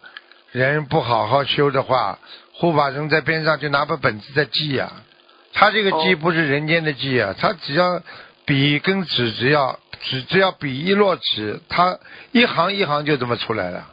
[0.51, 2.19] 人不好好修的话，
[2.53, 4.91] 护法神在边上就拿本本子在记呀、
[5.53, 8.01] 他这个记哦不是人间的记啊，他只要
[8.45, 11.97] 笔跟纸只要只只要笔一落纸，他
[12.31, 13.87] 一行一行就这么出来了。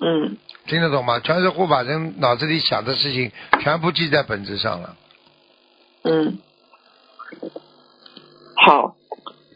[0.00, 1.20] 嗯听得懂吗？
[1.20, 4.96] 全是护法神脑子里想的事情，全部记在本子上了。
[6.04, 6.38] 嗯，
[8.56, 8.94] 好，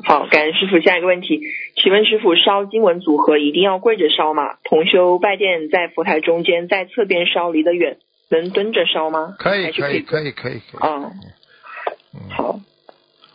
[0.05, 0.81] 好，感恩师傅。
[0.81, 1.41] 下一个问题，
[1.75, 4.57] 请问师傅，烧经文组合一定要跪着烧吗？
[4.65, 7.99] 同修拜殿在佛台中间，在侧边烧，离得远，
[8.31, 9.35] 能蹲着烧吗？
[9.39, 10.61] 可以，可以，可以，可以，可以。
[10.81, 11.11] 哦，
[12.15, 12.61] 嗯好，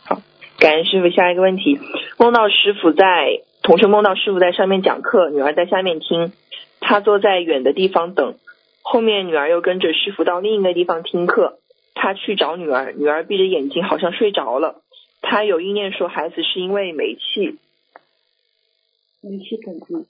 [0.04, 0.22] 好，
[0.58, 1.10] 感恩师傅。
[1.10, 1.78] 下一个问题，
[2.18, 6.32] 梦到师傅在同修梦到师傅在上面讲课，女儿在下面听，
[6.80, 8.36] 他坐在远的地方等，
[8.82, 11.58] 后面女儿又跟着师傅到另一个地方听课，
[11.94, 14.82] 他去找女儿，女儿闭着眼睛好像睡着了，
[15.28, 17.58] 他有意念说孩子是因为煤气，
[19.20, 20.06] 煤气等级，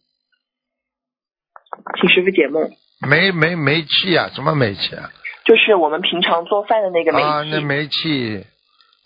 [2.00, 5.10] 请师傅解梦，煤煤煤气啊，什么煤气啊？
[5.44, 8.44] 就是我们平常做饭的那个煤气，啊，那煤气，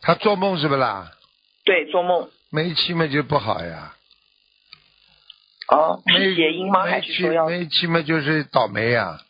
[0.01, 1.11] 他做梦是不啦？
[1.65, 3.95] 对，做梦，煤气嘛就不好呀。
[5.71, 6.85] 哦，没是谐音吗？
[6.85, 7.47] 还是说要？
[7.47, 9.21] 煤气嘛就是倒霉呀。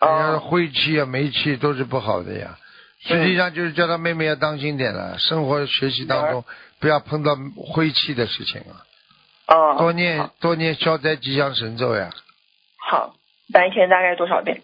[0.00, 2.58] 人家哦，晦气啊、煤气都是不好的呀。
[3.00, 6.44] 实际上就是叫他妹妹要当心点了，生活学习当中
[6.80, 8.84] 不要碰到晦气的事情啊，
[9.46, 12.10] 哦，多念多念消灾吉祥神咒呀，
[12.76, 13.14] 好，
[13.52, 14.62] 白天大概多少遍？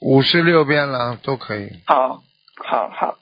[0.00, 1.70] 五十六遍了都可以。
[1.86, 2.22] 好，
[2.64, 3.18] 好，好，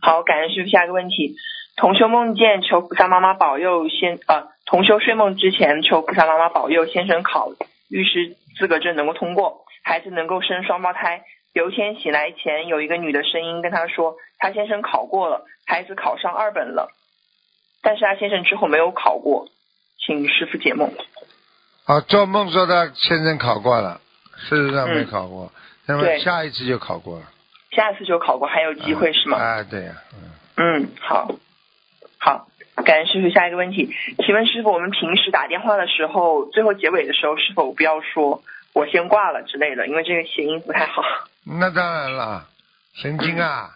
[0.00, 0.70] 好，感恩师傅。
[0.70, 1.34] 下一个问题，
[1.76, 7.50] 同修梦见求菩萨妈妈保佑先呃，同修睡梦之前求菩萨妈妈保佑先生考
[7.88, 11.24] 律师资格证能够通过，孩子能够生双胞胎。
[11.54, 16.90] 有一天醒来前，有一个女的声音跟他说，他先生考过了，孩子考上二本了，
[17.82, 19.48] 但是他先生之后没有考过，
[19.98, 20.92] 请师傅解梦。
[21.86, 24.02] 啊，做梦说他先生考过了，
[24.36, 25.50] 事实上没嗯考过，
[25.86, 27.24] 那么下一次就考过了。
[27.70, 29.38] 下次就考过，还有机会是吗？
[29.38, 29.94] 啊，对呀、
[30.58, 31.34] 嗯，嗯，好，
[32.18, 32.46] 好，
[32.84, 33.30] 感恩师傅。
[33.30, 38.42] 下一个问题，请问师傅，我们平时打电话的时候，最后结尾的时候是否不要说
[38.78, 41.02] “我先挂了”之类的，因为这个谐音不太好。
[41.44, 42.46] 那当然了，
[42.94, 43.70] 神经啊，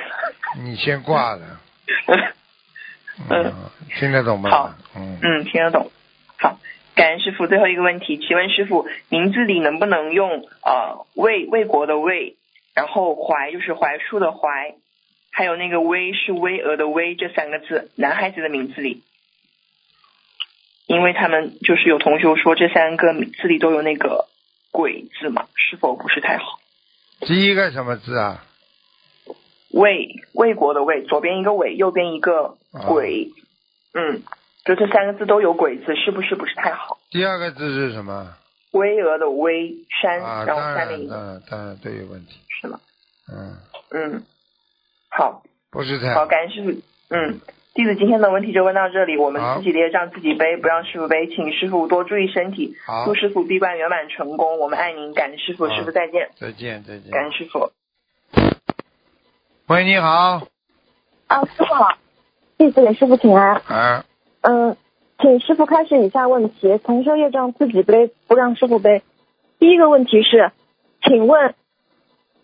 [0.62, 1.60] 你先挂了，
[3.30, 3.54] 嗯，
[3.98, 4.50] 听得懂吗？
[4.50, 5.90] 好，嗯，嗯，听得懂。
[6.38, 6.58] 好，
[6.94, 7.46] 感恩师傅。
[7.46, 12.36] 最后一个问题，请问师傅，名字里能不能用呃魏魏国的魏，
[12.74, 14.74] 然后槐就是槐树的槐，
[15.32, 19.02] 还有那个巍是巍峨的巍这三个字，男孩子的名字里，
[20.86, 24.26] 因为他们就是有同学说这三个名字里都有那个
[24.70, 26.60] 鬼字嘛，是否不是太好？
[27.20, 28.44] 第一个什么字啊？
[29.70, 33.32] 魏魏国的魏，左边一个伟，右边一个鬼，
[33.94, 34.22] 嗯，
[34.64, 36.98] 就这三个字都有鬼字，是不是不是太好？
[37.10, 38.34] 第二个字是什么？
[38.72, 42.80] 巍峨的巍，山，啊，然后下面一个当然当然都有问题，是吗？
[43.32, 43.56] 嗯，
[43.90, 44.22] 嗯，
[45.08, 46.80] 好，不是太好，感谢师傅。
[47.08, 47.40] 嗯，
[47.76, 54.58] 弟子今天的问题就问到这里，我们自己的业障自己背，不让师傅背，请师傅多注意身体，好祝，师傅闭关圆满成功。
[54.58, 57.10] 我们爱您，感恩师傅，师傅再见，再见再见。
[57.10, 57.70] 感恩师傅。
[59.66, 60.48] 喂，你好，
[61.26, 61.98] 啊，师傅好，
[62.56, 63.60] 弟子给师傅请安。
[63.66, 64.06] 啊，
[64.40, 64.74] 嗯，
[65.20, 69.02] 请师傅开始以下问题，同修业障自己背，不让师傅背。
[69.58, 70.50] 第一个问题是，
[71.02, 71.54] 请问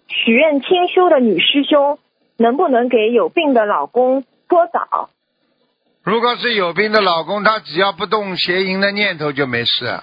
[0.08, 1.98] 许愿清修的女师兄
[2.36, 5.08] 能不能给有病的老公搓澡？
[6.04, 10.00] 如果是有病的老公，他只要不动邪淫的念头就没事。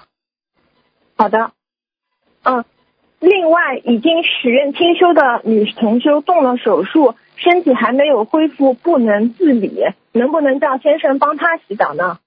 [1.16, 1.52] 好的。
[2.42, 2.64] 嗯，
[3.18, 9.82] 另外，已经许愿清修的女同修动了手术，身体还没有恢复，不能自理，
[10.12, 12.18] 能不能叫先生帮她洗澡呢？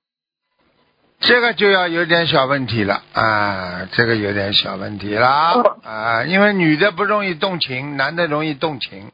[1.19, 9.11] 这个就要有点小问题了啊，这个有点小问题了哦啊，因为女的不容易动情，男的容易动情，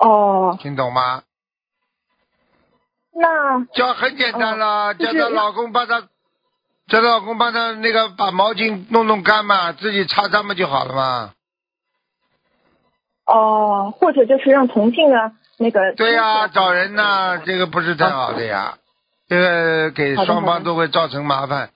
[0.00, 1.24] 哦，听懂吗？
[3.14, 6.00] 那叫很简单了，叫她老公帮她，
[6.88, 11.32] 叫她老公帮她那个把毛巾弄弄干嘛，自己擦擦嘛就好了嘛。
[13.26, 18.78] 哦，或者就是让同性的那个对呀、找人呐、这个不是太好的呀，
[19.28, 21.70] 这个给双方都会造成麻烦。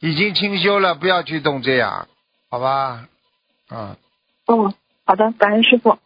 [0.00, 2.08] 已经清修了，不要去动这样，
[2.50, 3.04] 好吧？
[3.70, 3.96] 嗯，
[4.46, 5.98] 哦，好的，感恩师傅。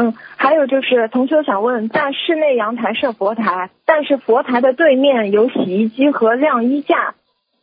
[0.00, 7.16] 嗯，还有就是同学想问，在室内阳台设佛台，但是佛台的对面有洗衣机和晾衣架，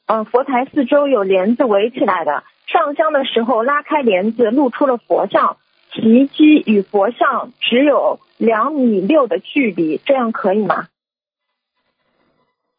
[0.05, 5.55] 嗯，佛台四周有帘子围起来的，上香的时候拉开帘子，露出了佛像，
[5.93, 10.87] 洗衣机与佛像只有两米六的距离，这样可以吗？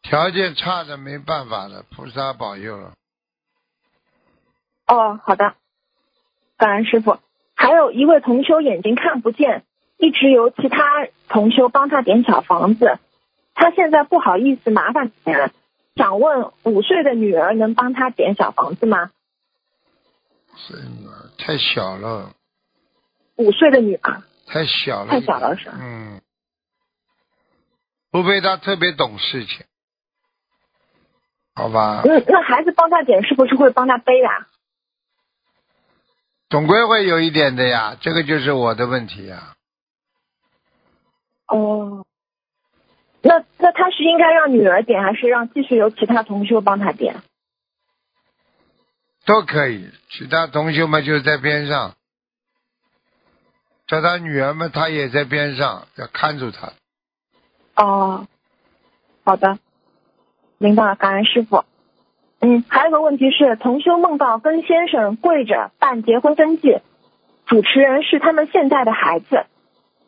[0.03, 2.93] 条件差的没办法了，菩萨保佑了。
[4.85, 5.55] 哦，好的，
[6.57, 7.17] 感恩师傅。
[7.57, 9.63] 还有一位同修眼睛看不见，
[9.97, 12.99] 一直由其他同修帮他点小房子，
[13.55, 15.51] 他现在不好意思麻烦你们，
[15.95, 19.09] 想问五岁的女儿能帮他点小房子吗？
[20.55, 21.11] 是吗？
[21.37, 22.31] 太小了，
[23.35, 25.11] 五岁的女儿，太小了。
[25.11, 26.21] 太小了是吧嗯，
[28.11, 29.65] 除非他特别懂事情，
[31.55, 32.03] 好吧？
[32.05, 34.47] 嗯，那孩子帮他点是不是会帮他背啊？
[36.49, 39.55] 总归会有一点的呀，这个就是我的问题呀。
[41.47, 42.05] 哦，
[43.21, 47.21] 那那他是应该让女儿点，还是让继续由其他同修帮他点？
[49.25, 51.95] 都可以，其他同学们就在边上，
[53.85, 56.71] 叫他女儿们，他也在边上，要看住他。
[57.75, 58.25] 哦，
[59.25, 59.59] 好的，
[60.57, 61.65] 明白了，感恩师傅。
[62.39, 66.79] 嗯，还有个问题是，同修梦到跟先生跪着办结婚登记，
[67.45, 69.45] 主持人是他们现在的孩子，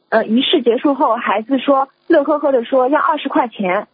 [0.10, 3.88] 呃，仪式结束后，孩子说乐呵呵的说要二十块钱。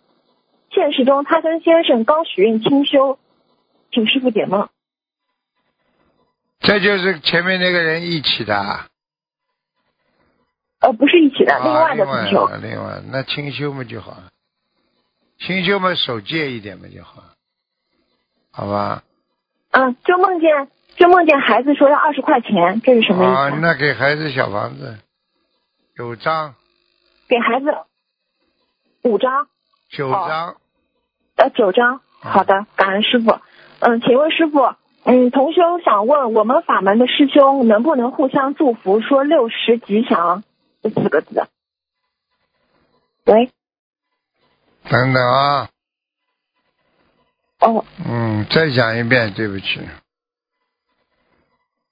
[0.71, 3.17] 现实中，他跟先生刚许愿清修，
[3.91, 4.67] 请师傅解梦。
[6.60, 8.88] 这就是前面那个人一起的啊，
[10.80, 12.50] 呃，不是一起的，啊另外的另外同修。
[12.62, 14.32] 另外那清修嘛就好了，
[15.38, 17.24] 清修嘛守戒一点嘛就好，
[18.56, 19.04] 好吧？
[19.72, 23.60] 嗯，就梦见就梦见孩子说要二十块钱，这是什么意思啊，啊？
[23.62, 24.98] 那给孩子小房子
[25.96, 26.56] 九张，
[27.28, 27.65] 给孩子
[29.04, 29.48] 五张，
[29.89, 30.56] 九哦张，
[31.36, 32.00] 呃，九张。
[32.22, 33.39] 好的，感恩师傅。
[33.80, 40.44] 嗯，请问师傅，嗯，同修想问，我们法门的师兄能不能互相祝福，说六十吉祥
[40.82, 41.46] 这四个字？
[43.26, 43.52] 喂，
[44.89, 45.70] 等等啊，
[47.65, 49.80] 哦嗯，再讲一遍，对不起，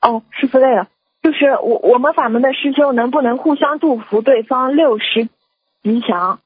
[0.02, 0.88] 哦，师傅累了。
[1.24, 5.30] 就是我我们法门的师兄能不能互相祝福对方六十
[5.82, 6.42] 吉祥？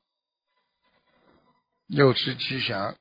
[1.88, 2.96] 六十吉祥，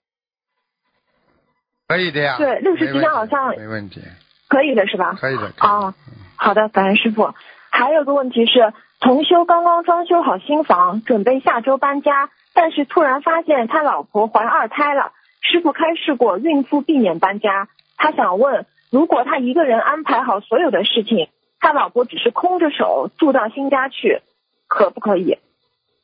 [1.87, 4.03] 可以的呀，对六十吉祥好像没问题，
[4.49, 5.13] 可以的是吧？
[5.21, 5.95] 可以的，啊哦，
[6.35, 7.35] 好的，感恩师傅。
[7.71, 15.13] 还有个问题是，同修刚刚装修好新房，准备下周搬家，但是突然发现他老婆怀二胎了。
[15.41, 17.69] 师傅开示过，孕妇避免搬家。
[17.97, 21.29] 他想问，如果他一个人安排好所有的事情，
[21.61, 24.21] 他老婆只是空着手住到新家去，
[24.69, 25.39] 可不可以？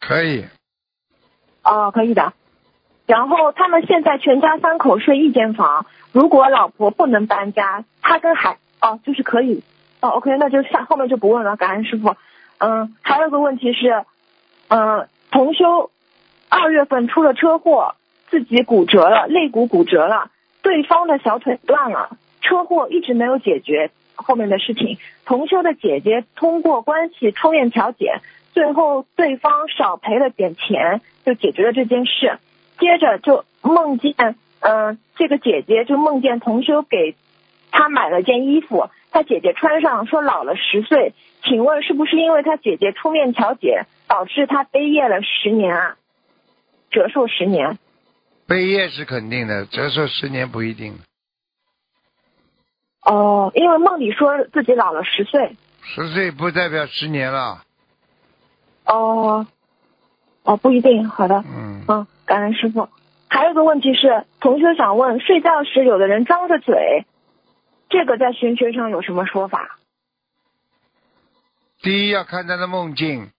[0.01, 0.47] 可以，
[1.63, 2.33] 哦，可以的。
[3.07, 9.63] 然后他们现在全家三口睡一间房，如果老婆不能搬家，他跟孩哦就是可以
[10.01, 12.17] 哦，OK，那就下后面就不问了，感恩师傅。
[12.59, 14.05] 嗯，还有个问题是，
[14.69, 15.91] 嗯，同修
[16.49, 17.97] 二月份出了车祸，
[18.33, 20.31] 自己骨折了，肋骨骨折了，
[20.63, 24.97] 对方的小腿断了，车祸一直没有解决后面的事情。
[25.27, 28.23] 同修的姐姐通过关系出面调解，
[28.55, 32.39] 最后对方少赔了点钱，就解决了这件事。
[32.81, 34.15] 接着就梦见，
[34.61, 37.15] 嗯、这个姐姐就梦见同修给
[37.71, 41.13] 她买了件衣服，她姐姐穿上说老了十岁，
[41.45, 45.97] 请问是不是因为她姐姐出面调解，导致她悲业了十年啊？
[46.91, 47.77] 折寿十年。
[48.53, 50.99] 背业是肯定的，折寿十年不一定，
[53.01, 55.57] 哦，因为梦里说自己老了十岁。
[55.83, 57.63] 十岁不代表十年了，
[58.85, 59.47] 哦，
[60.43, 61.09] 哦，不一定。
[61.09, 62.91] 好的，嗯，嗯，感恩师傅。
[63.31, 67.07] 还有个问题是，同学想问，睡觉时有的人张着嘴，
[67.89, 69.79] 这个在玄学上有什么说法？
[71.81, 73.31] 第一要看他的梦境，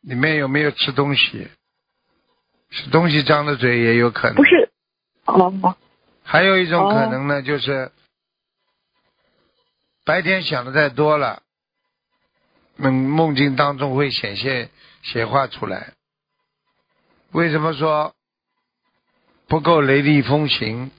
[0.00, 1.46] 里面有没有吃东西，
[2.70, 4.36] 吃东西张着嘴也有可能。
[4.36, 4.70] 不是，
[5.26, 5.76] 哦，
[6.22, 7.90] 还有一种哦可能呢，就是
[10.04, 11.42] 白天想的太多了，
[12.76, 14.70] 梦梦境当中会显现
[15.02, 15.92] 显化出来。
[17.32, 18.14] 为什么说
[19.48, 20.90] 不够雷厉风行？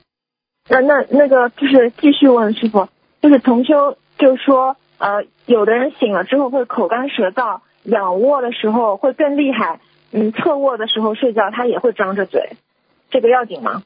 [0.69, 2.87] 那那那个就是继续问师傅，
[3.21, 9.81] 就是同修就说，呃，有的人醒了之后会口干舌燥，仰卧的时候会更厉害，
[10.11, 12.57] 嗯，侧卧的时候睡觉他也会张着嘴，
[13.09, 13.83] 这个要紧吗？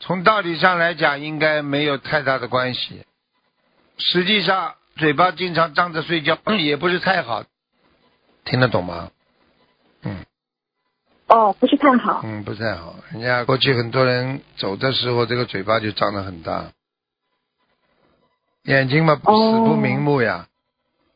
[0.00, 3.04] 从道理上来讲，应该没有太大的关系。
[3.98, 7.44] 实际上，嘴巴经常张着睡觉也不是太好，
[8.44, 9.10] 听得懂吗？
[10.02, 10.24] 嗯
[11.26, 12.22] 哦，不是太好。
[12.24, 12.94] 嗯，不太好。
[13.12, 16.72] 人家过去很多人走的时候，这个嘴巴就张得很大，
[18.62, 20.46] 眼睛嘛死哦不瞑目呀，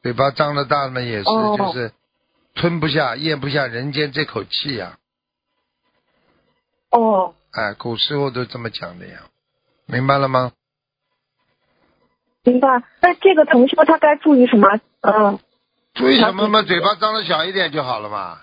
[0.02, 1.92] 嘴巴张得大嘛也是，哦就是
[2.54, 4.98] 吞不下、咽不下人间这口气呀。
[6.90, 9.22] 哦，哎，古时候都这么讲的呀，
[9.86, 10.52] 明白了吗？
[12.44, 12.82] 明白。
[13.00, 14.68] 那这个同学他该注意什么？
[15.00, 15.38] 嗯，
[15.94, 16.62] 注意什么嘛？
[16.62, 18.40] 嘴巴张的小一点就好了嘛。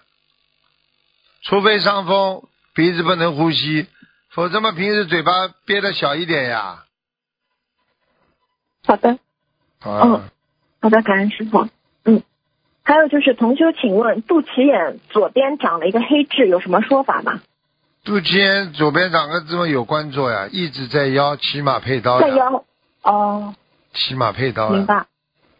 [1.43, 3.87] 除非伤风，鼻子不能呼吸，
[4.29, 6.85] 否则嘛，平时嘴巴憋的小一点呀。
[8.85, 9.11] 好的，
[9.79, 10.29] 啊，嗯
[10.81, 11.67] 好的，感恩师傅。
[12.89, 17.39] 嗯，还有就是同修，请问肚脐眼左边长了一个黑痣，有什么说法吗？
[18.03, 22.63] 肚脐眼左边长个这么有关注呀，一直在腰，骑马配刀，在腰。
[23.03, 23.53] 哦，
[23.93, 24.71] 骑马配刀。
[24.71, 25.05] 明白。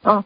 [0.01, 0.23] 嗯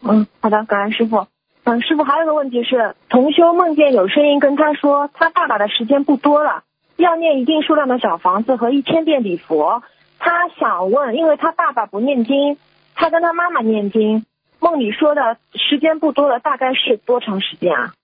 [0.00, 1.26] 嗯，好的，感恩师傅。
[1.64, 6.62] 嗯，师傅还有个问题是，同修梦见有声音跟他说，他爸爸的时间不多了，
[6.96, 9.82] 要念一定数量的小房子和一千遍礼佛。
[10.18, 12.56] 他想问，因为他爸爸不念经，
[12.94, 14.24] 他跟他妈妈念经，
[14.66, 17.94] 梦里说的时间不多了，大概是多长时间啊？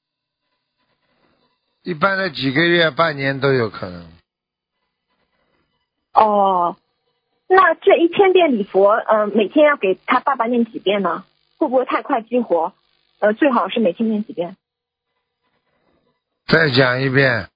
[1.82, 4.06] 一般的几个月、半年都有可能。
[6.14, 6.76] 哦，
[7.48, 11.24] 那这一千遍礼佛，嗯、每天要给他爸爸念几遍呢？
[11.58, 12.72] 会不会太快激活？
[13.18, 14.56] 呃，最好是每天念几遍？
[16.46, 17.48] 再讲一遍。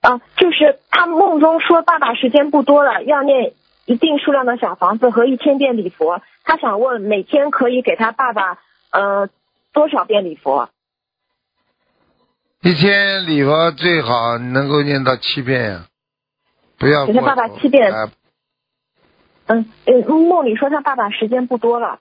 [0.00, 3.52] 啊，就是他梦中说爸爸时间不多了，要念
[3.84, 6.22] 一定数量的小房子和一千遍礼佛。
[6.46, 8.58] 他想问每天可以给他爸爸
[8.90, 9.28] 呃
[9.72, 10.70] 多少遍礼佛？
[12.62, 15.86] 一天礼佛最好能够念到七遍呀，
[16.78, 18.10] 不要给他爸爸七遍啊
[19.46, 22.00] 嗯嗯，梦里说他爸爸时间不多了。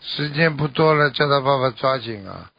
[0.00, 2.50] 时间不多了，叫他爸爸抓紧啊，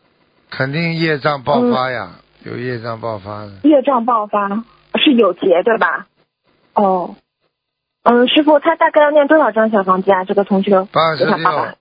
[0.50, 3.52] 肯定业障爆发呀，有业障爆发的。
[3.64, 4.50] 业障爆发
[4.96, 6.08] 是有劫对吧？
[6.74, 7.16] 哦，
[8.04, 10.24] 嗯，师傅，他大概要念多少张小房子啊？
[10.24, 11.76] 这个同学八十给他爸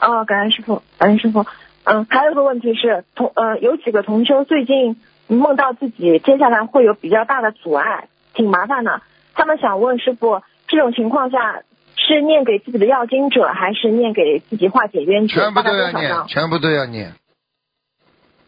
[0.00, 1.46] 哦，感恩师傅，感恩师傅。
[1.84, 9.00] 嗯，还有一个问题是，同呃有几个同修最近梦到自己接下来会有比较大的阻碍，挺麻烦的。
[9.34, 11.62] 他们想问师傅，这种情况下
[11.96, 15.34] 是念给自己的要经者，还是念给自己化解冤结？
[15.34, 16.26] 全部都要念？
[16.26, 17.12] 全部都要念。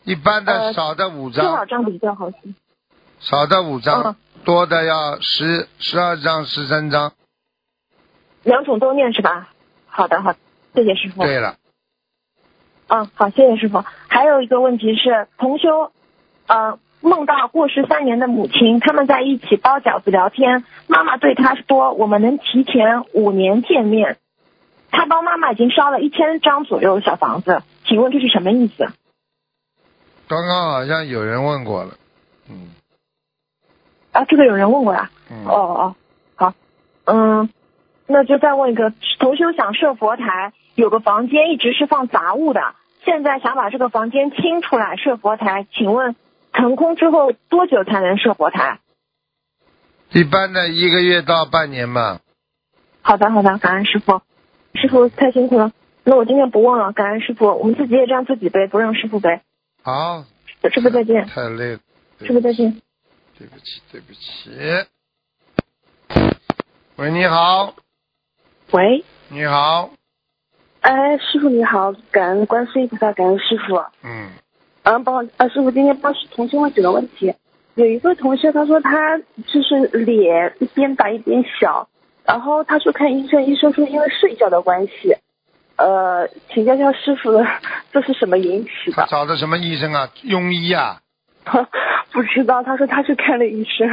[0.05, 2.37] 一般的呃少的五张多少张，张比较好些？
[3.23, 7.13] 少的五张嗯，多的要十十二张、十三张。
[8.43, 9.49] 两种都念是吧？
[9.87, 10.39] 好的，好的，
[10.75, 11.23] 谢谢师傅。
[11.23, 11.57] 对了，
[12.89, 13.85] 嗯，好，谢谢师傅。
[14.09, 15.93] 还有一个问题是，同修，
[16.49, 24.19] 呃，梦到过世三年的母亲，他们在一起包饺子聊天，妈妈对他说：“我们能提前五年见面。”
[24.91, 28.89] 他帮妈妈已经烧了一千张左右的小房子，请问这是什么意思？
[30.27, 31.95] 刚刚好像有人问过了，
[32.51, 32.71] 嗯
[34.13, 35.45] 啊，这个有人问过呀、嗯。
[35.47, 35.95] 哦哦，
[36.37, 36.55] 好，
[37.05, 37.51] 嗯，
[38.07, 42.61] 那就再问一个，同修想设佛台，有个房间一直是放杂物的，
[43.05, 46.15] 现在想把这个房间清出来设佛台，请问
[46.53, 48.79] 腾空之后多久才能设佛台？
[50.13, 52.21] 一般的一个月到半年吧。
[53.01, 54.21] 好的好的，感恩师傅，
[54.75, 55.73] 师傅太辛苦了，
[56.05, 59.41] 那我今天不问了，感恩师傅，我们自己也这样自己背，不让师傅背，
[59.83, 60.25] 好，
[60.73, 61.79] 师傅再见，太累了，
[62.21, 62.81] 师傅再见。
[63.43, 64.53] 对不起，对不起。
[66.95, 67.75] 喂，你好，
[68.71, 69.91] 喂，你好，
[70.81, 73.83] 哎，师傅你好，感恩观世音菩萨，感恩师傅。
[74.05, 74.31] 嗯，
[74.85, 77.35] 嗯，帮我啊，师傅今天帮同学问几个问题。
[77.75, 81.89] 有一个同学他说他就是脸一边大一边小，
[82.25, 85.17] 然后他说看医生，医生说因为睡觉的关系。
[85.75, 87.45] 呃，请教一下师傅，
[87.91, 89.09] 这是什么引起他的？
[89.09, 90.13] 找的什么医生啊？
[90.23, 91.01] 庸医啊？
[92.13, 93.89] 不知道，他说他去看了医生，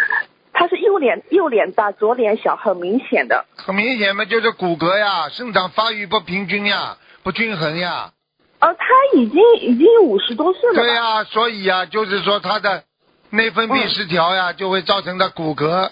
[0.52, 3.44] 他是右脸右脸大，左脸小，很明显的。
[3.56, 8.12] 很明显嘛，就是骨骼呀，生长发育不平均呀，不均衡呀。
[8.60, 8.84] 呃，他
[9.18, 10.74] 已经已经五十多岁了？
[10.76, 12.84] 对呀、所以呀、就是说他的
[13.30, 15.90] 内分泌失调呀，就会造成他骨骼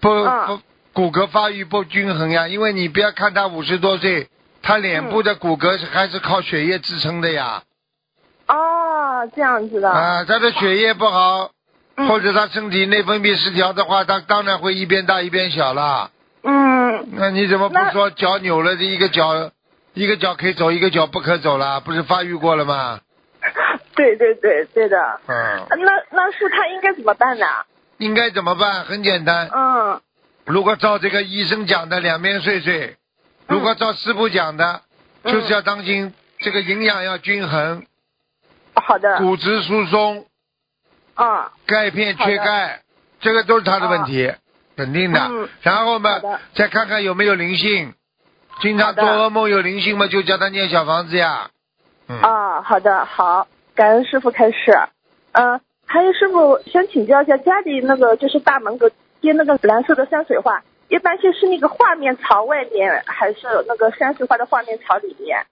[0.00, 0.60] 不嗯不
[0.92, 2.48] 骨骼发育不均衡呀。
[2.48, 4.28] 因为你不要看他五十多岁，
[4.62, 7.62] 他脸部的骨骼是还是靠血液支撑的呀。
[8.48, 8.56] 哦，
[9.26, 9.90] 这样子的。
[9.90, 11.50] 啊，他的血液不好，
[11.96, 16.10] 嗯或者他身体内分泌失调的话，他当然会一边大一边小了。
[16.42, 19.50] 嗯，那你怎么不说脚扭了，这一个脚
[19.94, 21.80] 一个脚可以走，一个脚不可走了？
[21.80, 23.00] 不是发育过了吗？
[23.94, 24.96] 对对对对的。
[25.26, 27.46] 嗯，那那是他应该怎么办呢？
[27.98, 28.84] 应该怎么办？
[28.84, 30.00] 很简单，嗯
[30.46, 32.96] 如果照这个医生讲的两边睡睡，
[33.46, 34.80] 如果照师傅讲的，
[35.22, 37.84] 嗯就是要当心这个营养要均衡，
[38.80, 39.18] 好的。
[39.18, 40.26] 骨质疏松，
[41.14, 42.80] 啊钙片缺钙，
[43.20, 44.32] 这个都是他的问题，
[44.76, 45.20] 肯定的。
[45.20, 46.20] 嗯然后嘛，
[46.54, 47.94] 再看看有没有灵性，
[48.60, 51.50] 经常做噩梦有灵性嘛，就叫他念小房子呀。
[52.08, 54.56] 嗯，啊，好的好，感恩师傅开始。
[55.32, 65.46] 嗯，还有师傅想请教一下，家里那个就是大门口贴那个蓝色的山水画，一般就是那个画面朝外面，还是那个山水画的画面朝里面？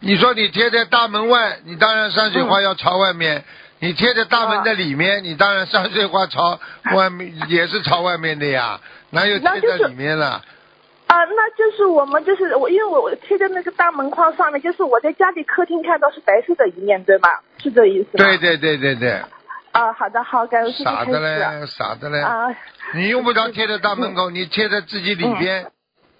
[0.00, 3.42] 你说你贴在大门外，你当然山水嗯画要朝外面；
[3.80, 6.58] 你贴在大门的里面，你当然山水画朝
[6.94, 8.80] 外面也是朝外面的呀，
[9.10, 10.42] 哪有贴在里面了？
[11.06, 17.28] 啊，那就是我们就是我，因为我我贴在那个大门框上面，就是我在家里客厅看到是白色的一面，对吗？
[17.58, 18.24] 是这意思吗？
[18.24, 18.38] 对。
[18.38, 19.10] 对对对对，
[19.72, 21.04] 啊，好的，好，感恩师傅傻。
[21.04, 22.20] 的嘞，傻的嘞。
[22.20, 22.46] 啊，
[22.94, 25.70] 你用不着贴在大门口，你贴在自己里边，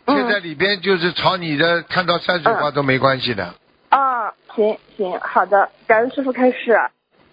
[0.07, 3.55] 嗯贴在里边就是朝你的看到山水画都没关系的。
[3.91, 6.81] 啊，行行，好的，感恩师傅开始。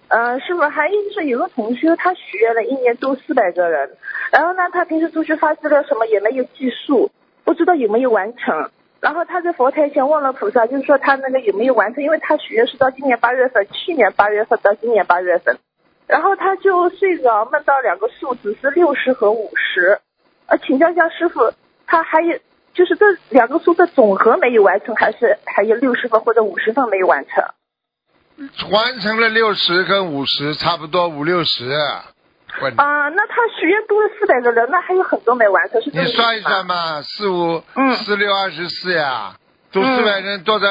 [0.07, 3.95] 呃，师傅，还有就是有个同学他许愿了一年度四百个人，
[4.31, 7.11] 然后呢，他平时出去发资料什么也没有计数，
[7.43, 8.71] 不知道有没有完成。
[8.99, 15.59] 然后他在佛台前问了菩萨，就是说他那个有没有完成，因为他许愿是到今年八月份，去年八月份到今年八月份，
[16.07, 19.99] 然后他就睡着梦到两个数字是六十和五十，
[20.47, 21.51] 呃，请教一下师傅，
[21.85, 22.39] 他还有
[22.77, 27.43] 就是这两个数的总和没有完成，还是还有六十份或者五十份没有完成？
[28.71, 31.71] 完成了六十跟五十，差不多五六十。
[31.71, 39.35] 啊、那他许愿多了四百个人，那还有很多没完成，是你算一算嘛，四五嗯四六二十四呀，
[39.71, 40.67] 度嗯四百人，多的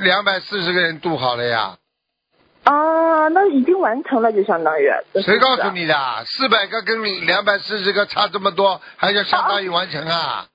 [0.00, 1.76] 两百四十个人度好了呀。
[2.64, 4.90] 啊，那已经完成了，就相当于。
[5.22, 5.70] 谁告诉？
[5.70, 5.94] 你的？
[6.26, 10.46] 四百个跟两百四十个差这么多，还叫相当于完成啊？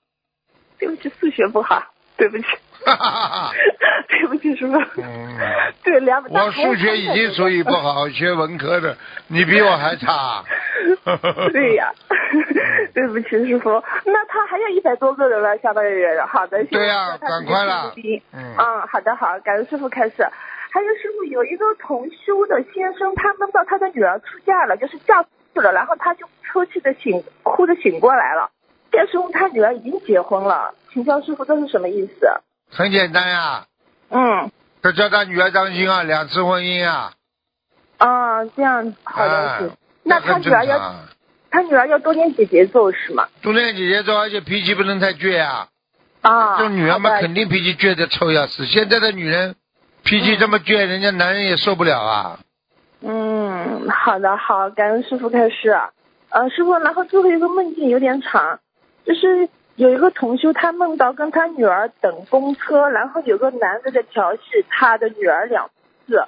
[0.80, 1.84] 对不起，数学不好，
[2.18, 2.44] 对不起，
[2.86, 3.52] 哈哈哈哈！
[4.10, 4.78] 对不起，师傅。
[5.02, 5.38] 嗯，
[5.84, 6.30] 对，两百。
[6.30, 8.98] 我数学已经属于不好， 学文科的，
[9.28, 10.44] 你比我还差。
[11.52, 11.92] 对呀，
[12.94, 13.70] 对不起，师傅。
[14.06, 16.60] 那他还有一百多个人了，相当于好的。
[16.60, 17.94] 行对呀赶快了
[18.34, 20.16] 嗯嗯，好的好，感恩师傅开始。
[20.70, 28.50] 还有师傅有一个同修的先生，他梦到他的女儿出嫁了，就是嫁出去了，然后他就抽泣的醒，哭着醒过来了。
[28.92, 32.28] 这时候他女儿已经结婚了，请教师傅这是什么意思？
[32.70, 33.66] 很简单呀，
[34.10, 37.14] 嗯，要叫他女儿当心啊，两次婚姻啊。
[37.98, 39.72] 啊，这样好的。
[40.04, 40.96] 那他女儿要
[41.50, 43.28] 他女儿要多念姐姐咒是吗？
[43.42, 45.68] 多念姐姐咒，而且脾气不能太倔啊。
[46.22, 48.66] 啊，这女儿嘛，肯定脾气倔的臭要死。
[48.66, 49.56] 现在的女人
[50.04, 52.40] 脾气这么倔，人家男人也受不了啊。
[53.02, 55.70] 嗯，好的，好，感恩师傅开始。
[56.30, 58.60] 呃，师傅，然后最后一个梦境有点长，
[59.08, 59.48] 就是
[59.78, 65.70] 有一个同修，他梦到跟他女儿等公车，然后有个男的在调戏他的女儿两
[66.06, 66.26] 次，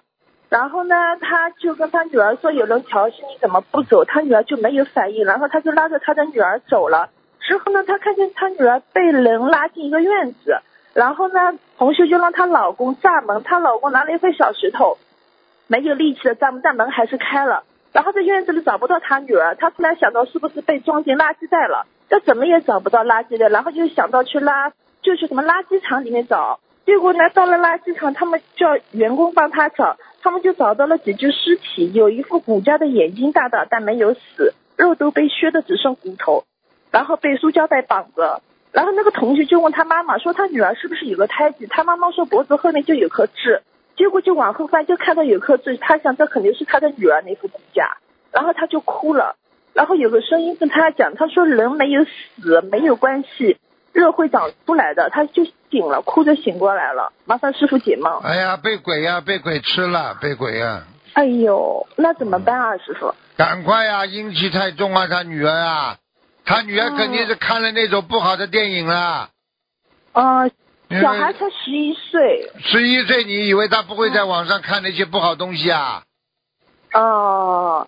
[0.47, 4.05] 然后呢，他就跟他女儿说有人调戏你怎么不走？
[4.05, 7.09] 他女儿就没有反应，然后他就拉着他的女儿走了。
[7.41, 10.61] 之后呢，他看见他女儿被人拉进一个院子，
[10.93, 14.97] 然后呢，同修就让她老公炸门，她老公拿了一块小石头，
[15.67, 17.63] 没有力气的炸门，但门还是开了。
[17.91, 36.45] 然后在院子里找不到他女儿，他突然想到是不是被装进垃圾袋了，这怎么也找不到垃圾的，然后就想到去垃，就去什么垃圾场里面找，结果呢到了垃圾场，他们叫员工帮他找，他们就找到了几具尸体，有一副骨架的眼睛大大，但没有死，肉都被削的只剩骨头，
[36.89, 38.41] 然后被塑胶袋绑着。
[38.71, 43.61] 然后那个同学就问他妈妈说他女儿是不是有个胎记，他妈妈说脖子后面就有颗痣，
[43.95, 47.97] 结果就往后翻就看到有颗痣，他想这肯定是他的女儿那副骨架，
[48.31, 49.35] 然后他就哭了。
[49.73, 53.57] 然后有个声音跟他讲，他说人没有死没有关系，
[53.93, 57.13] 肉会长出来的，他就醒了，哭着醒过来了。
[57.25, 58.19] 麻烦师傅解梦。
[58.19, 63.13] 哎呀，被鬼呀、被鬼吃了，被鬼呀、哎呦，那怎么办啊，师傅？
[63.37, 65.97] 赶快呀、阴气太重啊，他女儿啊，
[66.43, 69.29] 他女儿肯定是看了那种不好的电影了。
[70.11, 70.49] 呃，
[70.89, 76.03] 因为小孩才十一岁，十一岁，你以为他不会在网上看那些不好东西啊？
[76.93, 77.87] 哦，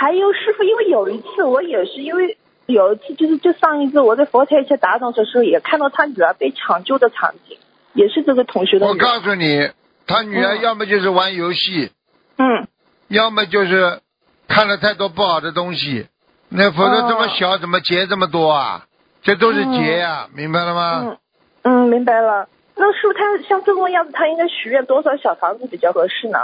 [0.00, 7.58] 还有师傅，因为有一次我也是因为有一次就是就上一次我在佛台前打扫的时候，也看到他女儿被抢救的场景，
[7.94, 8.94] 也是这个同学的我。
[8.94, 9.70] 告诉你，
[10.06, 11.90] 他女儿嗯要么就是玩游戏，
[12.36, 12.68] 嗯，
[13.08, 14.00] 要么就是
[14.46, 16.06] 看了太多不好的东西。
[16.48, 18.86] 那否则这么小，怎么结这么多啊？
[19.22, 21.02] 这都是结呀、明白了吗？
[21.04, 21.18] 嗯
[21.62, 22.48] 嗯，明白了。
[22.76, 26.38] 那师傅他像这种样子，他应该许愿多少小房子比较合适呢？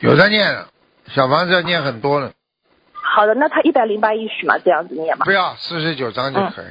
[0.00, 0.66] 有的念，
[1.08, 2.32] 小房子要念很多了，
[3.12, 5.32] 好的，那他一百零八一许嘛，这样子念嘛不。
[5.32, 6.66] 要四十九章就可以。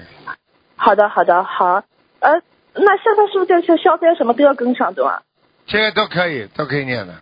[0.75, 1.83] 好的，好的，好。
[2.19, 2.41] 呃，
[2.73, 5.23] 那现在是不是就是消灾什么都要跟上对吧？
[5.67, 7.13] 这个都可以，都可以念的。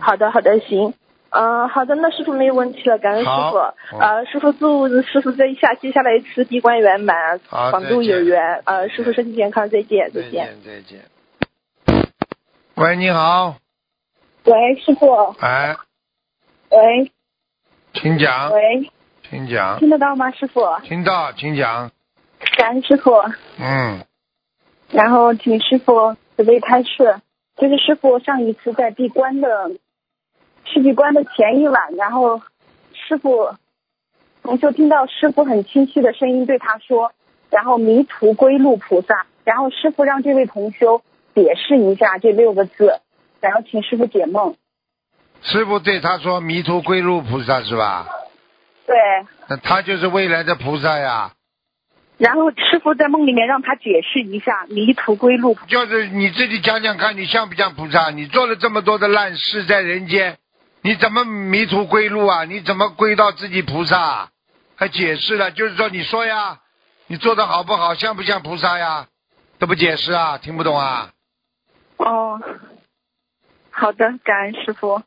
[0.00, 0.94] 好的，好的，行。
[1.30, 3.58] 嗯、好的，那师傅没有问题了，感恩师好傅。
[3.98, 8.62] 呃，师傅祝师傅这一下接下来一次闭关圆满，好广度有缘。
[8.64, 10.30] 呃，师傅身体健康，再见，再再。
[10.30, 11.00] 见，再见。
[12.76, 13.56] 喂，你好，
[14.44, 15.76] 喂，师傅，哎，
[16.70, 17.10] 喂
[17.96, 18.90] 请讲，喂，
[19.28, 20.60] 请讲，听得到吗，师傅？
[20.82, 21.90] 听到，请讲。
[22.56, 23.10] 感恩师傅，
[23.58, 24.04] 嗯，
[24.90, 27.16] 然后请师傅准备开示。
[27.56, 29.70] 就是师傅上一次在闭关的，
[30.66, 32.42] 是闭关的前一晚，然后
[32.92, 33.54] 师傅
[34.42, 37.12] 同修听到师傅很清晰的声音对他说，
[37.48, 41.00] 然后迷途归路菩萨，然后师傅让这位同修
[41.34, 43.00] 解释一下这六个字，
[43.40, 44.54] 然后请师傅解梦。
[45.46, 48.06] 师傅对他说：“迷途归路菩萨是吧？
[48.86, 48.96] 对，
[49.48, 51.32] 那他就是未来的菩萨呀。
[52.18, 55.56] 然后师傅在梦里面让他解释一下迷途归路。
[55.68, 58.10] 就是你自己讲讲看，你像不像菩萨？
[58.10, 60.38] 你做了这么多的烂事在人间，
[60.82, 62.44] 你怎么迷途归路啊？
[62.44, 64.30] 你怎么归到自己菩萨？
[64.76, 66.58] 还解释了，就是说你说呀，
[67.06, 69.06] 你做的好不好，像不像菩萨呀？
[69.58, 71.10] 都不解释啊，听不懂啊？
[71.98, 72.40] 哦，
[73.70, 75.02] 好的，感恩师傅。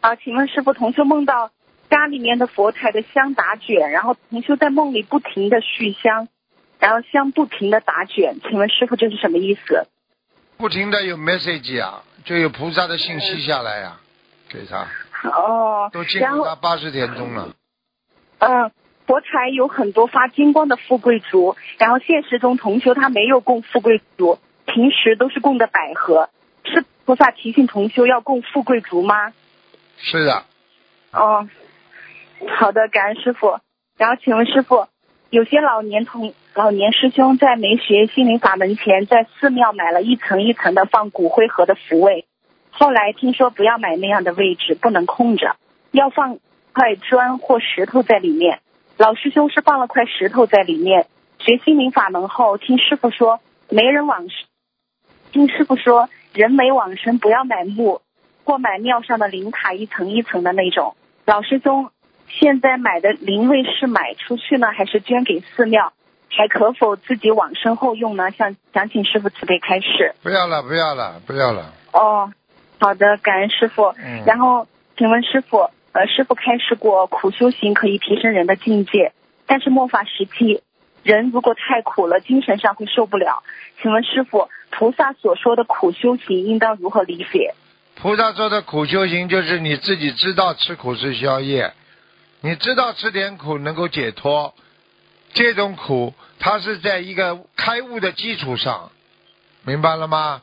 [0.00, 1.50] 啊，请问师傅，同修梦到
[1.90, 6.28] 家里面的佛台的香打卷，然后同修在梦里不停的续香，
[6.78, 9.86] 然后香不停的打卷，请问师傅这是什么意思？
[10.56, 14.00] 不停的有 message 啊，就有菩萨的信息下来呀、
[14.48, 14.86] 给他，
[15.28, 17.54] 哦都，进入他八十天中了。
[18.38, 18.70] 嗯，
[19.06, 26.30] 佛台有很多发金光的富贵竹，然后现实中同修他没有供富贵竹，平时都是供的百合，
[26.64, 29.34] 是菩萨提醒同修要供富贵竹吗？
[30.02, 30.44] 是的，
[31.12, 31.48] 哦，
[32.58, 33.58] 好的，感恩师傅。
[33.98, 34.86] 然后请问师傅，
[35.28, 42.26] 有些老年同老年师兄在没学心灵法门前，在寺庙买了一层一层的放骨灰盒的福位，
[42.70, 45.56] 后来听说不要买那样的位置，不能空着，
[45.90, 46.38] 要放
[46.72, 48.60] 块砖或石头在里面。
[48.96, 51.06] 老师兄是放了块石头在里面。
[51.38, 54.46] 学心灵法门后，听师傅说没人往生，
[55.32, 58.02] 听师傅说人没往生不要买木，
[58.50, 60.96] 或买庙上的灵塔一层一层的那种。
[61.24, 61.92] 老师兄，
[62.26, 65.92] 现在买的灵位是买出去呢，还是捐给寺庙？
[66.30, 68.32] 还可否自己往身后用呢？
[68.32, 70.16] 想想请师傅慈悲开示。
[70.24, 71.72] 不要了，不要了，不要了。
[71.92, 72.32] 哦，
[72.80, 73.94] 好的，感恩师傅。
[74.04, 74.66] 嗯然后，
[74.98, 79.12] 请问师傅，呃，师傅开示过苦修行可以提升人的境界，
[79.46, 80.64] 但是末法时期，
[81.04, 83.44] 人如果太苦了，精神上会受不了。
[83.80, 87.54] 请问师傅，菩萨所说的苦修行应当如何理解？
[88.00, 91.74] 菩萨说的苦修行，就是你自己知道吃苦是宵夜，
[92.40, 94.54] 你知道吃点苦能够解脱，
[95.34, 98.90] 这种苦它是在一个开悟的基础上，
[99.64, 100.40] 明白了吗？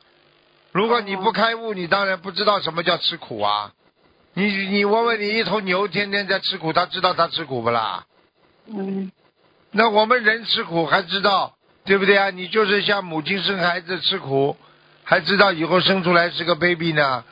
[0.72, 3.74] 如果你不开悟，你当然不知道什么叫吃苦啊。
[4.36, 8.05] 你你问问你一头牛天天在吃苦，它知道它吃苦不啦？
[8.68, 9.12] 嗯
[9.72, 11.55] 那我们人吃苦还知道，
[11.86, 12.30] 对不对啊？
[12.30, 14.55] 你就是像母亲生孩子吃苦，
[15.03, 17.24] 还知道以后生出来是个 baby 呢。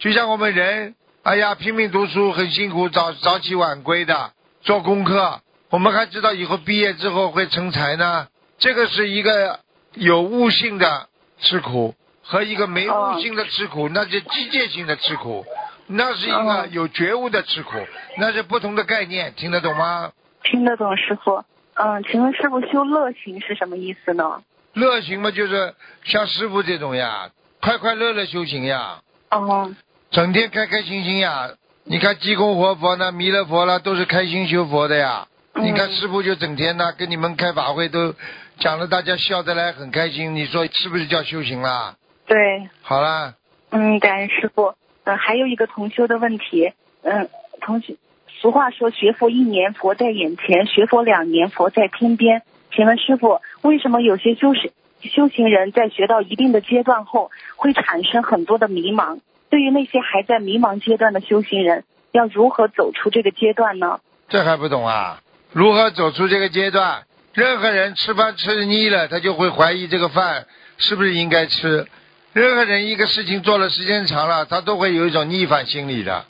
[0.00, 0.94] 就像我们人，
[1.24, 4.32] 哎呀，拼命读书很辛苦，早早起晚归的
[4.62, 8.26] 做功课，我们还知道以后毕业之后会成才呢。
[8.58, 9.60] 这个是一个
[9.92, 11.06] 有悟性的
[11.38, 15.44] 吃苦，和一个没悟性的吃苦，那是机械性的吃苦，
[15.86, 17.72] 那是一个哦有觉悟的吃苦，
[18.16, 20.12] 那是不同的概念，听得懂吗？
[20.44, 21.44] 听得懂师傅。
[21.74, 24.42] 嗯，请问师傅修乐行是什么意思呢？
[24.72, 25.74] 乐行嘛，就是
[26.04, 27.30] 像师傅这种呀，
[27.60, 29.74] 快快乐乐修行呀，哦，
[30.10, 31.50] 整天开开心心呀。
[31.84, 35.28] 你看济公活佛呢，弥勒佛啦，都是开心修佛的呀。
[35.54, 38.14] 嗯你看师傅就整天呢跟你们开法会都
[38.58, 40.34] 讲了，大家笑得来很开心。
[40.34, 41.94] 你说是不是叫修行啦？
[42.26, 43.34] 对，好啦，
[43.70, 44.74] 嗯，感恩师傅。
[45.04, 47.28] 嗯，还有一个同修的问题，嗯，
[47.60, 47.96] 同学，
[48.40, 52.42] 俗话说学佛一年佛在眼前，学佛两年佛在天边。
[52.74, 59.20] 请问师傅，为什么有些修行修行人在学到一定的阶段后，会产生很多的迷茫？
[59.50, 64.00] 对于那些还在迷茫阶段的修行人，要如何走出这个阶段呢？
[64.28, 65.20] 这还不懂啊？
[65.52, 67.04] 如何走出这个阶段？
[67.34, 70.46] 任何人吃饭吃腻了，他就会怀疑这个饭
[70.78, 71.86] 是不是应该吃。
[72.32, 76.24] 任何人一个事情做了时间长了，他都会有一种逆反心理的。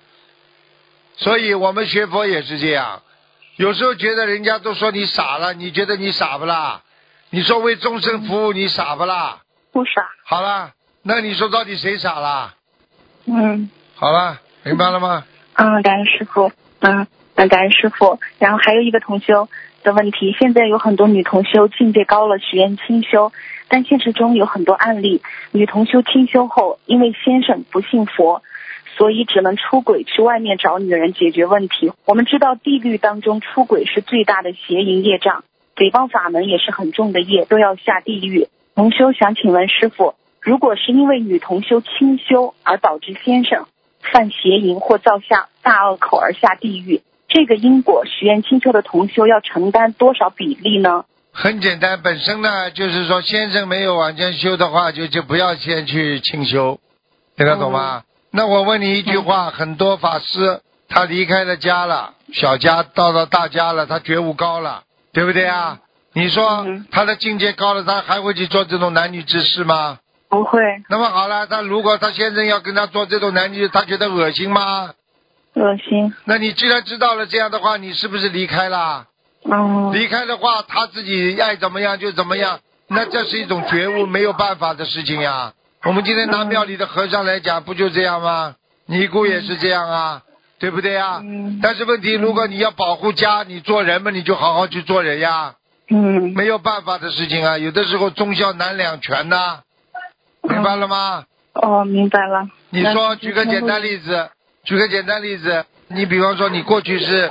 [1.16, 3.02] 所以我们学佛也是这样，
[3.56, 6.82] 有时候觉得人家都说你傻了，你觉得你傻不啦？
[7.28, 9.42] 你说为众生服务，你傻不啦？
[9.72, 10.08] 不傻。
[10.24, 12.54] 好了，那你说到底谁傻了？
[13.32, 15.24] 嗯好了，明白了吗？
[15.54, 16.50] 嗯，感恩师傅。
[16.80, 18.18] 嗯，嗯，感恩师傅。
[18.38, 19.48] 然后还有一个同修
[19.82, 23.32] 的问题，现在有很多女同修境界高了，许愿清修，
[23.68, 25.20] 但现实中有很多案例，
[25.52, 28.42] 女同修清修后，因为先生不信佛，
[28.96, 31.92] 所以只能出轨去外面找女人解决问题。
[32.06, 35.44] 我们知道地律当中出轨是最大的邪淫业障，
[35.76, 38.48] 诽谤法门也是很重的业，都要下地狱。
[38.74, 43.66] 同修想请问师傅，如果是因为女同修清修而导致先生
[44.00, 51.04] 犯邪淫或造下大恶口而下地狱，这个因果许愿清修的同修要承担多少比例呢？
[51.32, 56.80] 很简单，本身呢就是说，先生没有完全修的话，就就不要先去清修，
[57.36, 58.02] 听得懂吗？
[58.32, 65.78] 那我问你一句话，很多法师他离开了家了，小家到了大家了，他觉悟高了，对不对啊？
[66.14, 69.98] 你说嗯他的境界高了，他还会去做这种男女之事吗？
[70.30, 74.92] 不会，那么好了，他如果他先生要跟他做这种男女，他觉得恶心吗？
[75.54, 76.14] 恶心。
[76.24, 79.06] 那你既然知道了这样的话，你是不是离开了？
[79.44, 85.52] 嗯离开的话，他自己爱怎么样就怎么样，那这是一种觉悟，没有办法的事情呀。
[85.82, 88.54] 我们今天拿庙里的和尚来讲，不就这样吗？
[88.86, 90.22] 尼姑也是这样啊，
[90.58, 91.20] 对不对呀？
[91.24, 95.54] 嗯但是问题，如果你要保护家，你做人嘛，你就好好去做人呀，
[95.88, 97.58] 嗯没有办法的事情啊。
[97.58, 99.60] 有的时候忠孝难两全呐、
[100.42, 101.24] 明白了吗？
[101.54, 102.48] 哦，明白了。
[102.70, 104.30] 你说，举个简单例子，
[104.64, 107.30] 举个简单例子，你比方说，你过去是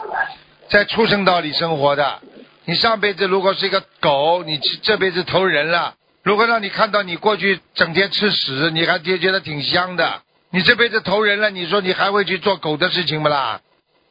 [0.69, 2.19] 在畜生道里生活的，
[2.65, 5.95] 你上辈子如果是一个狗，你这这辈子投人了。
[6.23, 13.61] 如果让你看到你过去整天吃屎，你还觉觉得挺香的，你这辈子投人了，你说你还会去做狗的事情不啦？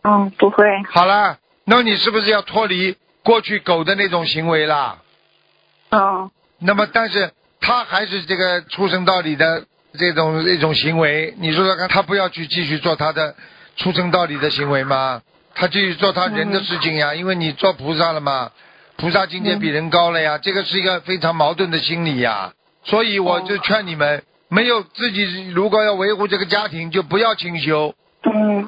[0.03, 0.65] 嗯，不会。
[0.91, 4.99] 好了，那你是不是要脱离过去狗的那种行为啦？
[5.91, 7.31] 嗯那么，但是
[7.69, 9.63] 他还是这个出生道理的
[9.99, 13.35] 这种一种行为，你说说看，他不要去继续做他的
[13.77, 15.21] 出生道理的行为吗？
[15.55, 18.53] 他继续做他人的事情呀，因为你做菩萨了嘛，
[18.97, 22.55] 菩萨境界比人高了呀，这个是一个非常矛盾的心理呀。
[22.85, 27.95] 所以我就劝你们，没有自己如果要维护这个家庭，就不要清修。
[28.25, 28.67] 嗯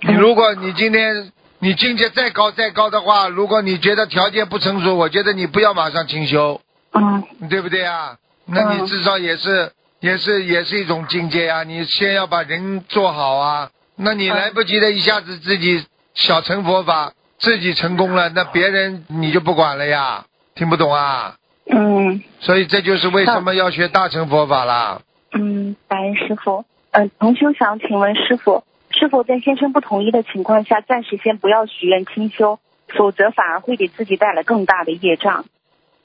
[0.00, 6.60] 你如果你今天你境界再高再高的话，如果你觉得条件不成熟，我觉得你不要马上清修。
[6.92, 8.16] 嗯对不对啊？
[8.46, 11.62] 那你嗯至少也是、也是也是一种境界啊！
[11.62, 15.84] 你先要把人做好啊，那你嗯来不及的一下子自己
[16.14, 20.26] 小乘佛法，自己成功了，那别人你就不管了呀？
[20.54, 21.36] 听不懂啊？
[21.70, 25.02] 嗯所以这就是为什么要学大乘佛法啦。
[25.32, 26.64] 嗯，感恩师傅。
[26.90, 35.46] 嗯、同修想请问师傅，是否在先生不同意的情况下，暂时先不要许愿清修，否则反而会给自己带来更大的业障？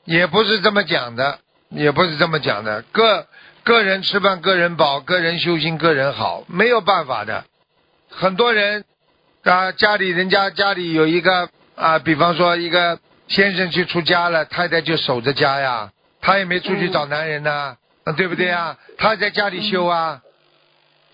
[0.06, 2.82] 也不是这么讲的，也不是这么讲的。
[2.82, 3.28] 个
[3.64, 7.46] 个人吃饭个人饱，个人修行个人好，没有办法的。
[8.10, 8.86] 很多人
[9.44, 15.92] 啊，家里人家家里有一个啊，比方说一个先生去出家了，太太就守着家呀，
[16.22, 18.78] 他也没出去找男人呐、啊，对不对啊？
[18.98, 20.22] 他在家里修啊。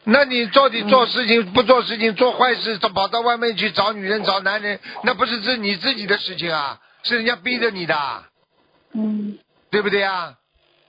[0.05, 8.23] 那你到底做事情、不做事情、做坏事，跑到外面去找女人、找男人，那不是是你自己的事情啊，是人家逼着你的。
[8.93, 9.39] 嗯，
[9.71, 10.35] 对不对啊？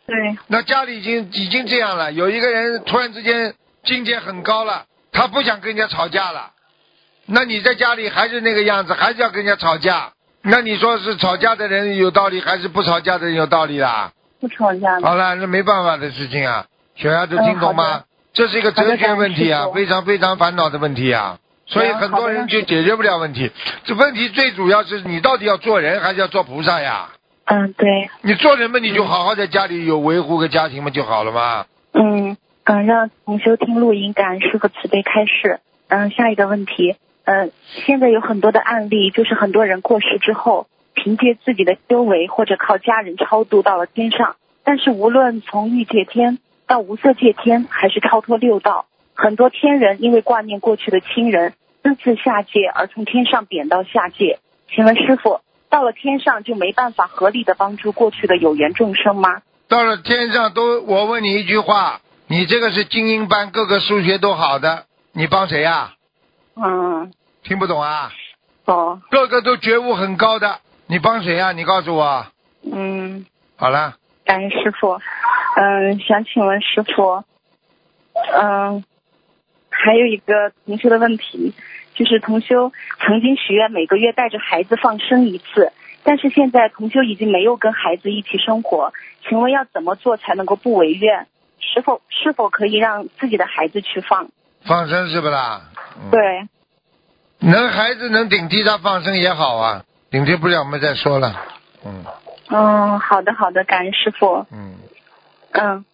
[0.07, 6.51] 对，那家里已经已经这样了，有一个人突然之间境界很高了，他不想跟人家吵架了，
[7.27, 14.13] 那你在家里还是那个样子，还是要跟人家吵架，那你说是吵架的人有道理，还是不吵架的人有道理啦？
[14.41, 15.01] 不吵架。
[15.01, 17.97] 好了，那没办法的事情啊，小丫头听懂吗？
[17.97, 23.53] 嗯这是一个哲学问题啊，非常非常烦恼的问题啊，所以嗯很多人就解决不了问题。
[23.85, 27.11] 这问题最主要是你到底要做人还是要做菩萨呀？
[27.47, 31.67] 嗯，对，你做人嘛，你就好好在家里有维护个家庭嘛就好了吗。
[31.93, 35.61] 嗯嗯，让同修听录音，感恩师傅慈悲开示。
[35.89, 37.53] 嗯，下一个问题，嗯，
[37.87, 54.39] 现在有很多的案例，就是很多人过世之后，凭借自己的修为或者靠家人超度到了天上，但是无论从欲界天到无色界天，还是超脱六道，很多天人因为挂念过去的亲人，私自下界而从天上贬到下界。
[54.75, 55.41] 请问师傅，
[55.75, 59.43] 到了天上就没办法合力的帮助过去的有缘众生吗？
[59.67, 65.95] 到了天上都，我问你一句话，你这个是精英班，各个数学都好的，你帮谁呀、
[66.55, 67.13] 嗯，
[67.43, 68.13] 听不懂啊？
[68.67, 72.25] 哦，个个都觉悟很高的，你帮谁呀、你告诉我。
[72.63, 75.01] 嗯，好了，感恩师傅。
[75.57, 77.25] 嗯，想请问师傅，
[78.33, 78.85] 嗯，
[79.71, 81.53] 还有一个同学的问题，
[81.95, 85.73] 就是同修曾经许愿每个月带着孩子放生一次，
[86.03, 88.93] 但是现在同修已经没有跟孩子一起生活，
[89.29, 91.27] 请问要怎么做才能够不违愿？
[91.61, 94.29] 是否是否可以让自己的孩子去放？
[94.67, 95.63] 放生是不啦？
[95.97, 96.49] 嗯、，对，
[97.39, 101.35] 能孩子能顶替他放生也好啊，顶替不了我们再说了。
[101.87, 102.05] 嗯
[102.51, 104.75] 嗯，好的好的，感恩师傅，嗯，
[105.53, 105.85] 嗯，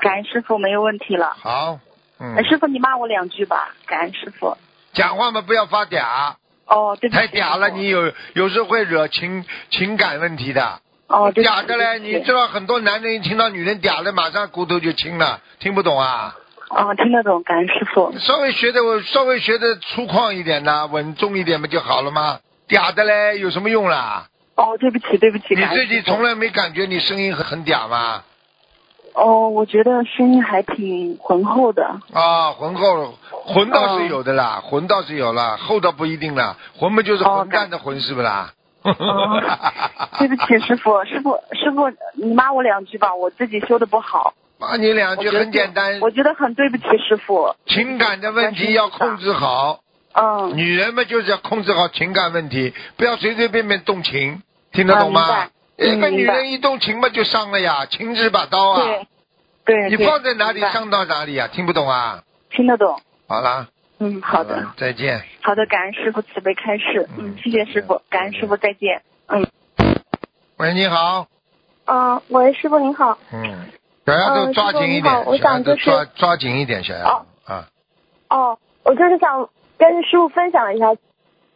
[0.00, 1.34] 感恩师傅没有问题了。
[1.38, 1.78] 好，
[2.18, 4.56] 嗯呃，师傅你骂我两句吧，感恩师傅。
[4.92, 6.34] 讲话嘛不要发嗲，
[6.66, 7.20] 哦，对不起。
[7.20, 10.80] 太嗲了，你有有时候会惹情情感问题的。
[11.06, 16.36] 哦，对嗲的嘞，你知道很多男人一听到女人嗲了，马上骨头就青了，听不懂啊？
[16.70, 18.12] 哦，听得懂，感恩师傅。
[18.18, 22.38] 稍微学的我稍微学的粗犷一点呐，稳重一点不就好了吗？
[22.68, 24.28] 嗲的嘞有什么用啦？
[24.54, 28.22] 哦，对不起，对不起，你自己从来没感觉你声音很很嗲吗？
[29.14, 31.84] 哦，我觉得声音还挺浑厚的。
[32.12, 36.56] 啊，浑厚，浑倒是有的啦，浑倒是有了，厚倒不一定啦。
[36.76, 38.52] 浑不就是哦混蛋的浑是不啦？
[38.82, 38.92] 哦
[40.18, 44.34] 对不起，师傅， 师傅，师傅，你骂我两句吧，我自己修的不好。
[44.58, 47.54] 骂你两句很简单，我觉得很对不起师傅。
[47.66, 49.80] 情感的问题要控制好。
[50.12, 54.42] 嗯，女人们就是要控制好情感问题，不要随随便便动情，
[54.72, 55.48] 听得懂吗？
[55.80, 58.82] 一个女人一动情嘛就伤了呀，情是把刀啊，
[59.64, 61.48] 对，对，你放在哪里伤到哪里啊？
[61.48, 62.22] 听不懂啊？
[62.50, 63.00] 听得懂。
[63.26, 63.68] 好啦，
[63.98, 65.22] 嗯，好的，嗯再见。
[65.42, 67.08] 好的，感恩师傅慈悲开示。
[67.16, 69.02] 嗯嗯，谢谢师傅，感恩师傅，再见。
[69.28, 69.46] 嗯。
[70.56, 71.26] 喂，你好，
[71.86, 73.16] 嗯，喂，师傅您好。
[73.32, 73.70] 嗯，
[74.04, 77.68] 小丫头抓紧一点，小丫头我想就是抓抓紧一点，小丫头哦啊，
[78.28, 80.94] 哦，我就是想跟师傅分享一下，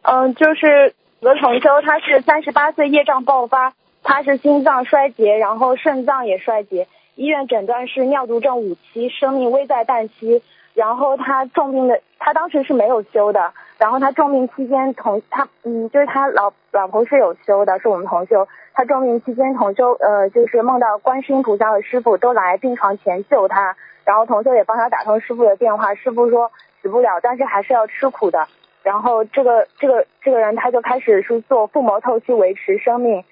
[0.01, 3.73] 嗯，就是有个同修他是三十八岁业障爆发，
[4.05, 10.41] 他是心脏衰竭，然后肾脏也衰竭，医院诊断是尿毒症五期，生命危在旦夕。
[10.75, 13.53] 然后他重病的，他当时是没有修的。
[13.77, 18.47] 然后他重病期间同他嗯，就是他老老婆是有修的，是我们同修。
[18.73, 26.51] 他重病期间同修呃，就是梦到观世音菩萨和师傅都来病床前救他，然后同修也帮他打通师傅的电话，师傅说
[26.81, 28.47] 死不了，但是还是要吃苦的。
[28.83, 33.23] 然后这个这个这个人他就开始是做腹膜透析维持生命，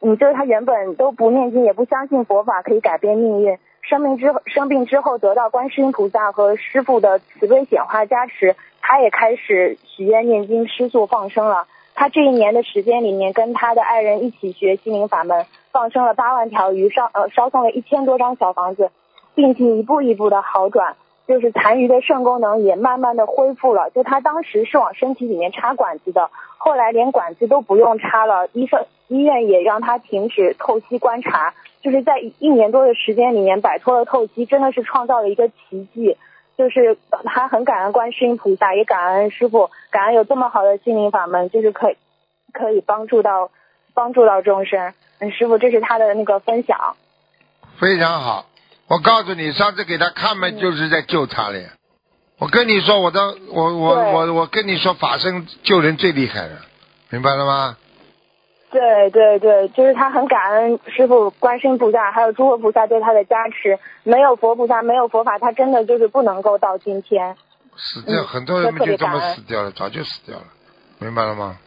[0.00, 3.58] 嗯，就是他原本都不念经，也不相信佛法可以改变命运。
[3.82, 11.66] 生病之后，生病之后得到观世音菩萨和师傅的慈悲显化加持，他也开始许愿念经吃素放生了。
[11.94, 18.90] 他这一年的时间里面，跟他的爱人一起学心灵法门，放生了八万条鱼，烧呃烧送了一千多张小房子，
[19.34, 20.96] 病情一步一步的好转，
[21.30, 23.88] 就是残余的肾功能也慢慢的恢复了。
[23.90, 26.28] 就他当时是往身体里面插管子的，
[26.58, 31.54] 后来连管子都不用插了，医生医院也让他停止透析观察。
[31.82, 36.16] 就是在一年多的时间里面摆脱了透析，真的是创造了一个奇迹。
[36.58, 41.96] 就是他很感恩观世音菩萨，也感恩师傅，感恩有这么好的心灵法门，就是可以
[42.52, 43.50] 可以帮助到
[43.94, 44.92] 帮助到众生。
[45.20, 46.96] 嗯，师傅，这是他的那个分享。
[47.78, 48.44] 非常好，
[48.90, 51.60] 我告诉你，上次给他看嘛，就是在救他了。
[52.40, 56.56] 我跟你说，我的我我我我跟你说，法身救人最厉害了，
[57.08, 57.76] 明白了吗？
[58.72, 63.78] 对对对，就是他很感恩师傅、观世音菩萨，还有诸佛菩萨对他的加持。
[64.02, 67.36] 没有佛菩萨，没有佛法，他真的就是不能够到今天。
[67.76, 70.44] 死掉，很多人就这么死掉了，早就死掉了，
[70.98, 71.58] 明白了吗？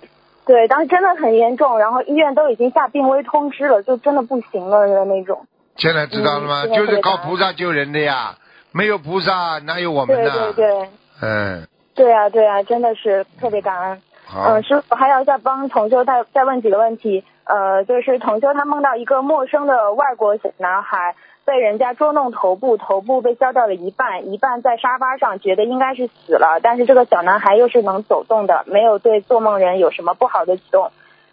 [0.46, 5.48] 对，当时真的很严重，然后医院都已经下病危通知了，就真的不行了的那种。
[5.76, 6.68] 现在知道了吗？
[6.68, 8.36] 就是靠菩萨救人的呀，
[8.72, 10.54] 没有菩萨哪有我们呢？
[10.54, 10.90] 对对对。
[11.22, 11.68] 嗯。
[11.96, 14.02] 对啊对啊，真的是特别感恩。
[14.36, 17.24] 嗯，师傅还要再帮同修再再问几个问题。
[17.44, 21.16] 呃，就是同修他梦到一个陌生的外国小男孩
[21.46, 26.60] 被人家捉弄头部，头部被削掉了一半，一半在沙发上，觉得应该是死了。
[26.64, 30.92] 但是这个小男孩又是能走动的，没有对做梦人有什么不好的举动。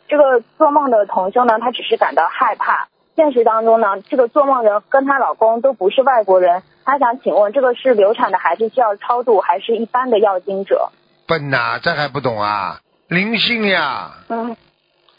[0.09, 2.88] 这个做梦的同修呢，他只是感到害怕。
[3.21, 6.62] 现实当中呢，这个做梦人跟她老公都不是外国人。
[6.87, 10.91] 她想请问，这个是流产的孩子需要超度，还是一般的要经者？
[11.27, 12.81] 笨呐，这还不懂啊？
[13.09, 14.57] 灵性呀，嗯，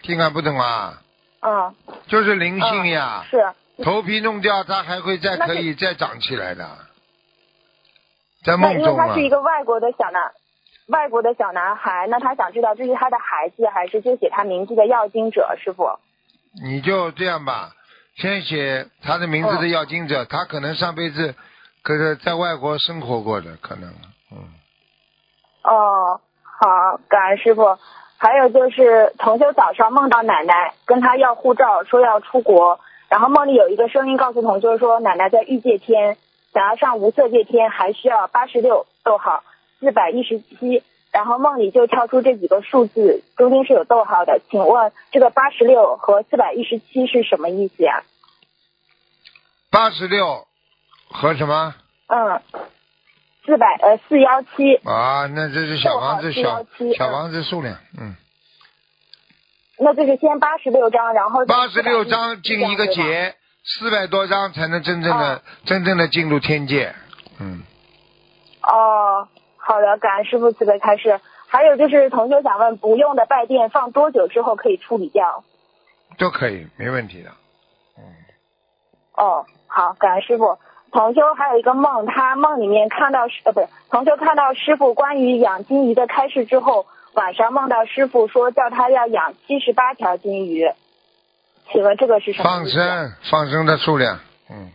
[0.01, 1.03] 听还不懂啊？
[1.41, 1.75] 嗯，
[2.07, 6.67] 就是灵性呀，是头皮弄掉，它还会再可以再长起来的，
[8.43, 8.89] 在梦中啊。
[8.89, 10.31] 因为他是一个外国的小男，
[10.87, 15.99] 外国的小男孩，那他想知道这是他的孩子还是就写他名字的要经者师傅？
[16.65, 17.71] 你就这样吧，
[18.15, 21.35] 先写他的名字的要经者，他可能上辈子
[21.81, 23.89] 可是在外国生活过的，可能，
[24.31, 24.37] 嗯。
[25.63, 26.21] 哦。
[26.63, 27.79] 好，感恩师傅。
[28.17, 36.17] 还有就是同修早上梦到奶奶跟他要护照，说要出国，然后梦里有一个声音告诉同修说，奶奶在欲界天，
[36.53, 39.43] 想要上无色界天还需要八十六逗号
[39.79, 48.03] 四百一十七，然后梦里就跳出这几个数字，中间是有逗号的，请问这个八十六和四百一十七是什么意思呀？
[49.69, 50.47] 八十六
[51.09, 51.75] 和什么？
[52.07, 52.41] 嗯。
[53.43, 56.63] 四百呃四幺七啊，那这是小房子小
[56.95, 58.15] 小房子数量，嗯。
[59.79, 66.93] 那就是先八十六张，然后八十六张进一个节，四百多张才能真正的真正的进入天界，
[67.39, 67.63] 嗯。
[68.61, 69.27] 哦，
[69.71, 71.21] 好的，感恩师傅慈悲开示。
[71.47, 75.45] 还有就是同学想问，不用的拜垫放多久之后可以处理掉？
[76.17, 77.29] 都可以，没问题的。
[77.97, 78.03] 嗯。
[79.15, 80.57] 哦，好，感恩师傅。
[80.91, 90.69] 同修还有一个梦，他梦里面看到师呃不是同修看到师傅关于养金鱼的开示之后，晚上梦到师傅说叫他要养七十八条金鱼，
[91.71, 94.19] 请问这个是什么放生放生的数量，
[94.49, 94.71] 嗯。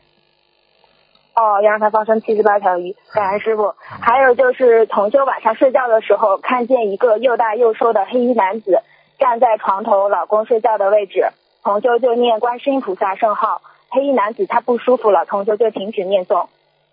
[1.36, 3.74] 哦，要让他放生七十八条鱼，感恩师傅。
[4.00, 8.80] 还有就是同修晚上睡觉的时候，看见一个又大又瘦的黑衣男子
[9.18, 11.26] 站在床头老公睡觉的位置，
[11.62, 13.60] 同修就念观世音菩萨圣号。
[13.90, 16.46] 黑衣男子他不舒服了，同修就停止念诵。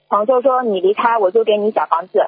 [0.10, 2.28] 同修说：“你离开，我就给你小房子。”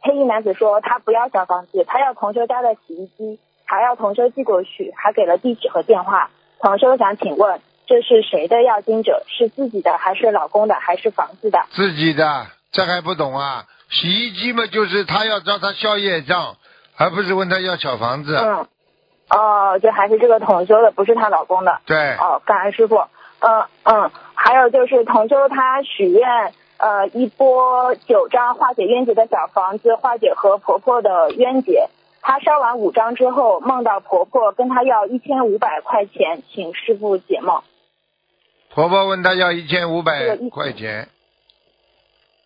[0.00, 6.30] 黑衣男子说：“他不要小房子，他要同修家的洗衣机，还要同修寄过去，还给了地址和电话。”
[6.60, 9.24] 同修想请问，这是谁的要经者？
[9.26, 11.64] 是自己的，还是老公的，还是房子的？
[11.70, 13.64] 自己的，这还不懂啊？
[13.88, 16.56] 洗衣机嘛，就是他要找他消业障，
[16.98, 18.36] 而不是问他要小房子。
[18.36, 18.66] 嗯，
[19.30, 21.80] 哦，就还是这个同修的，不是她老公的。
[21.86, 22.14] 对。
[22.16, 22.96] 哦，感恩师傅。
[23.40, 31.88] 嗯嗯，还有就是同修他许愿，呃，一波九张化解冤结的小房子，化解和婆婆的冤结。
[32.20, 37.62] 她烧完五张之后，梦到婆婆跟她要一千五百块钱，请师傅解梦。
[38.74, 41.08] 婆婆问他要一千五这百块钱，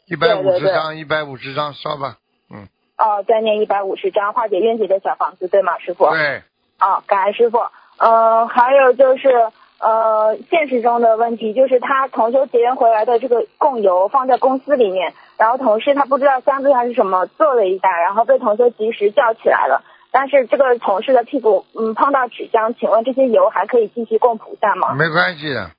[0.07, 2.17] 一百五十张，一百五十张烧吧。
[2.51, 6.09] 嗯，哦，再念一百五十张化解冤结的小房子，对吗，师傅？
[6.11, 6.43] 对，
[6.81, 7.59] 哦，感恩师傅。
[7.99, 9.29] 呃，还有就是
[9.79, 19.85] 呃，现实中的问题就是他同修结缘回来的这个供油放在公司里面，然后同事他不知道箱子上是什么，坐了一下，然后被同修及时叫起来了。
[20.11, 24.95] 但是这个同事的屁股嗯碰到纸箱，请问这些油还可以继续供菩萨吗？
[24.95, 25.71] 没关系的。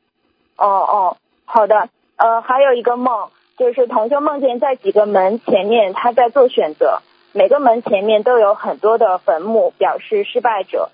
[0.63, 1.89] 哦哦，好的。
[2.15, 7.01] 呃，还有一个梦，就是同修梦见在几个门前面他在做选择，
[7.33, 10.89] 每个门前面都有很多的坟墓，表示失败者。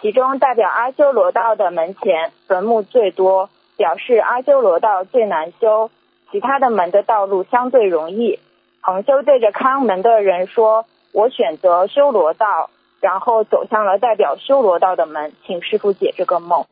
[0.00, 5.90] 其中代表阿修罗道的门前坟墓最多，表示阿修罗道最难修，
[6.30, 8.38] 其他的门的道路相对容易。
[8.84, 16.66] 同修对着看门的人说：“我选择修罗道。”然后走向了代表修罗道的门，请师傅解这个梦。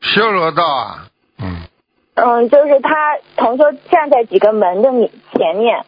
[0.00, 1.06] 修罗道啊，
[2.18, 5.84] 嗯，嗯，就是他同修站在几个门的你前面，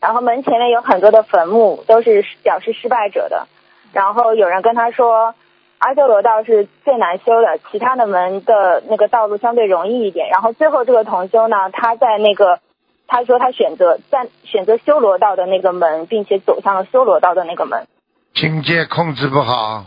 [0.00, 3.48] 然后门前面有很多的坟墓，都是表示失败者的。
[3.92, 5.34] 然后有人跟他说，
[5.78, 10.28] 阿修罗道是最难修的，其他的门的那个道路相对容易一点。
[10.28, 12.60] 然后最后这个同修呢，他在那个
[13.06, 17.86] 他说他选择在选择修罗道的那个门，并且走向了修罗道的那个门。
[18.34, 19.84] 境界控制不好，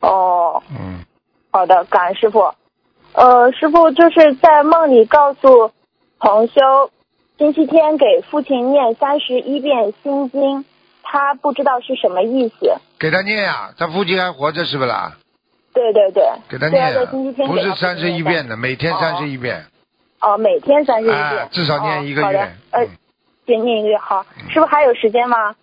[0.00, 1.04] 哦，嗯，
[1.52, 2.54] 好的，感恩师傅。
[3.16, 5.72] 呃，师傅就是在梦里告诉
[6.20, 6.90] 同修，
[7.38, 10.66] 星期天给父亲念三十一遍心经，
[11.02, 12.74] 他不知道是什么意思。
[12.98, 15.16] 给他念呀、他父亲还活着是不啦？
[15.72, 19.64] 对对对，给他念、在星期天不是三十一念遍的，每天哦三十一遍，
[20.20, 22.38] 哦，每天三十一遍、啊，至少念一个月哦好的，，
[22.72, 22.88] 呃嗯，
[23.46, 23.96] 先念一个月。
[23.96, 25.54] 好，师傅还有时间吗？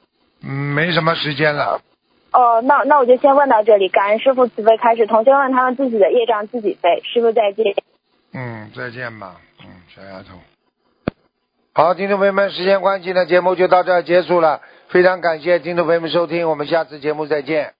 [0.41, 1.79] 嗯，没什么时间了，
[2.34, 3.89] 哦，那那我就先问到这里。
[3.89, 7.01] 感恩师傅慈悲开始，同学们他们自己的业障自己背。
[7.03, 7.75] 师傅再见。
[8.34, 10.39] 嗯，再见吧，嗯，小丫头。
[11.75, 14.61] 好，听众朋友们，时间关系呢，节目就到这儿结束了。
[14.88, 17.73] 非常感谢听众朋友们收听，我们下次节目再见。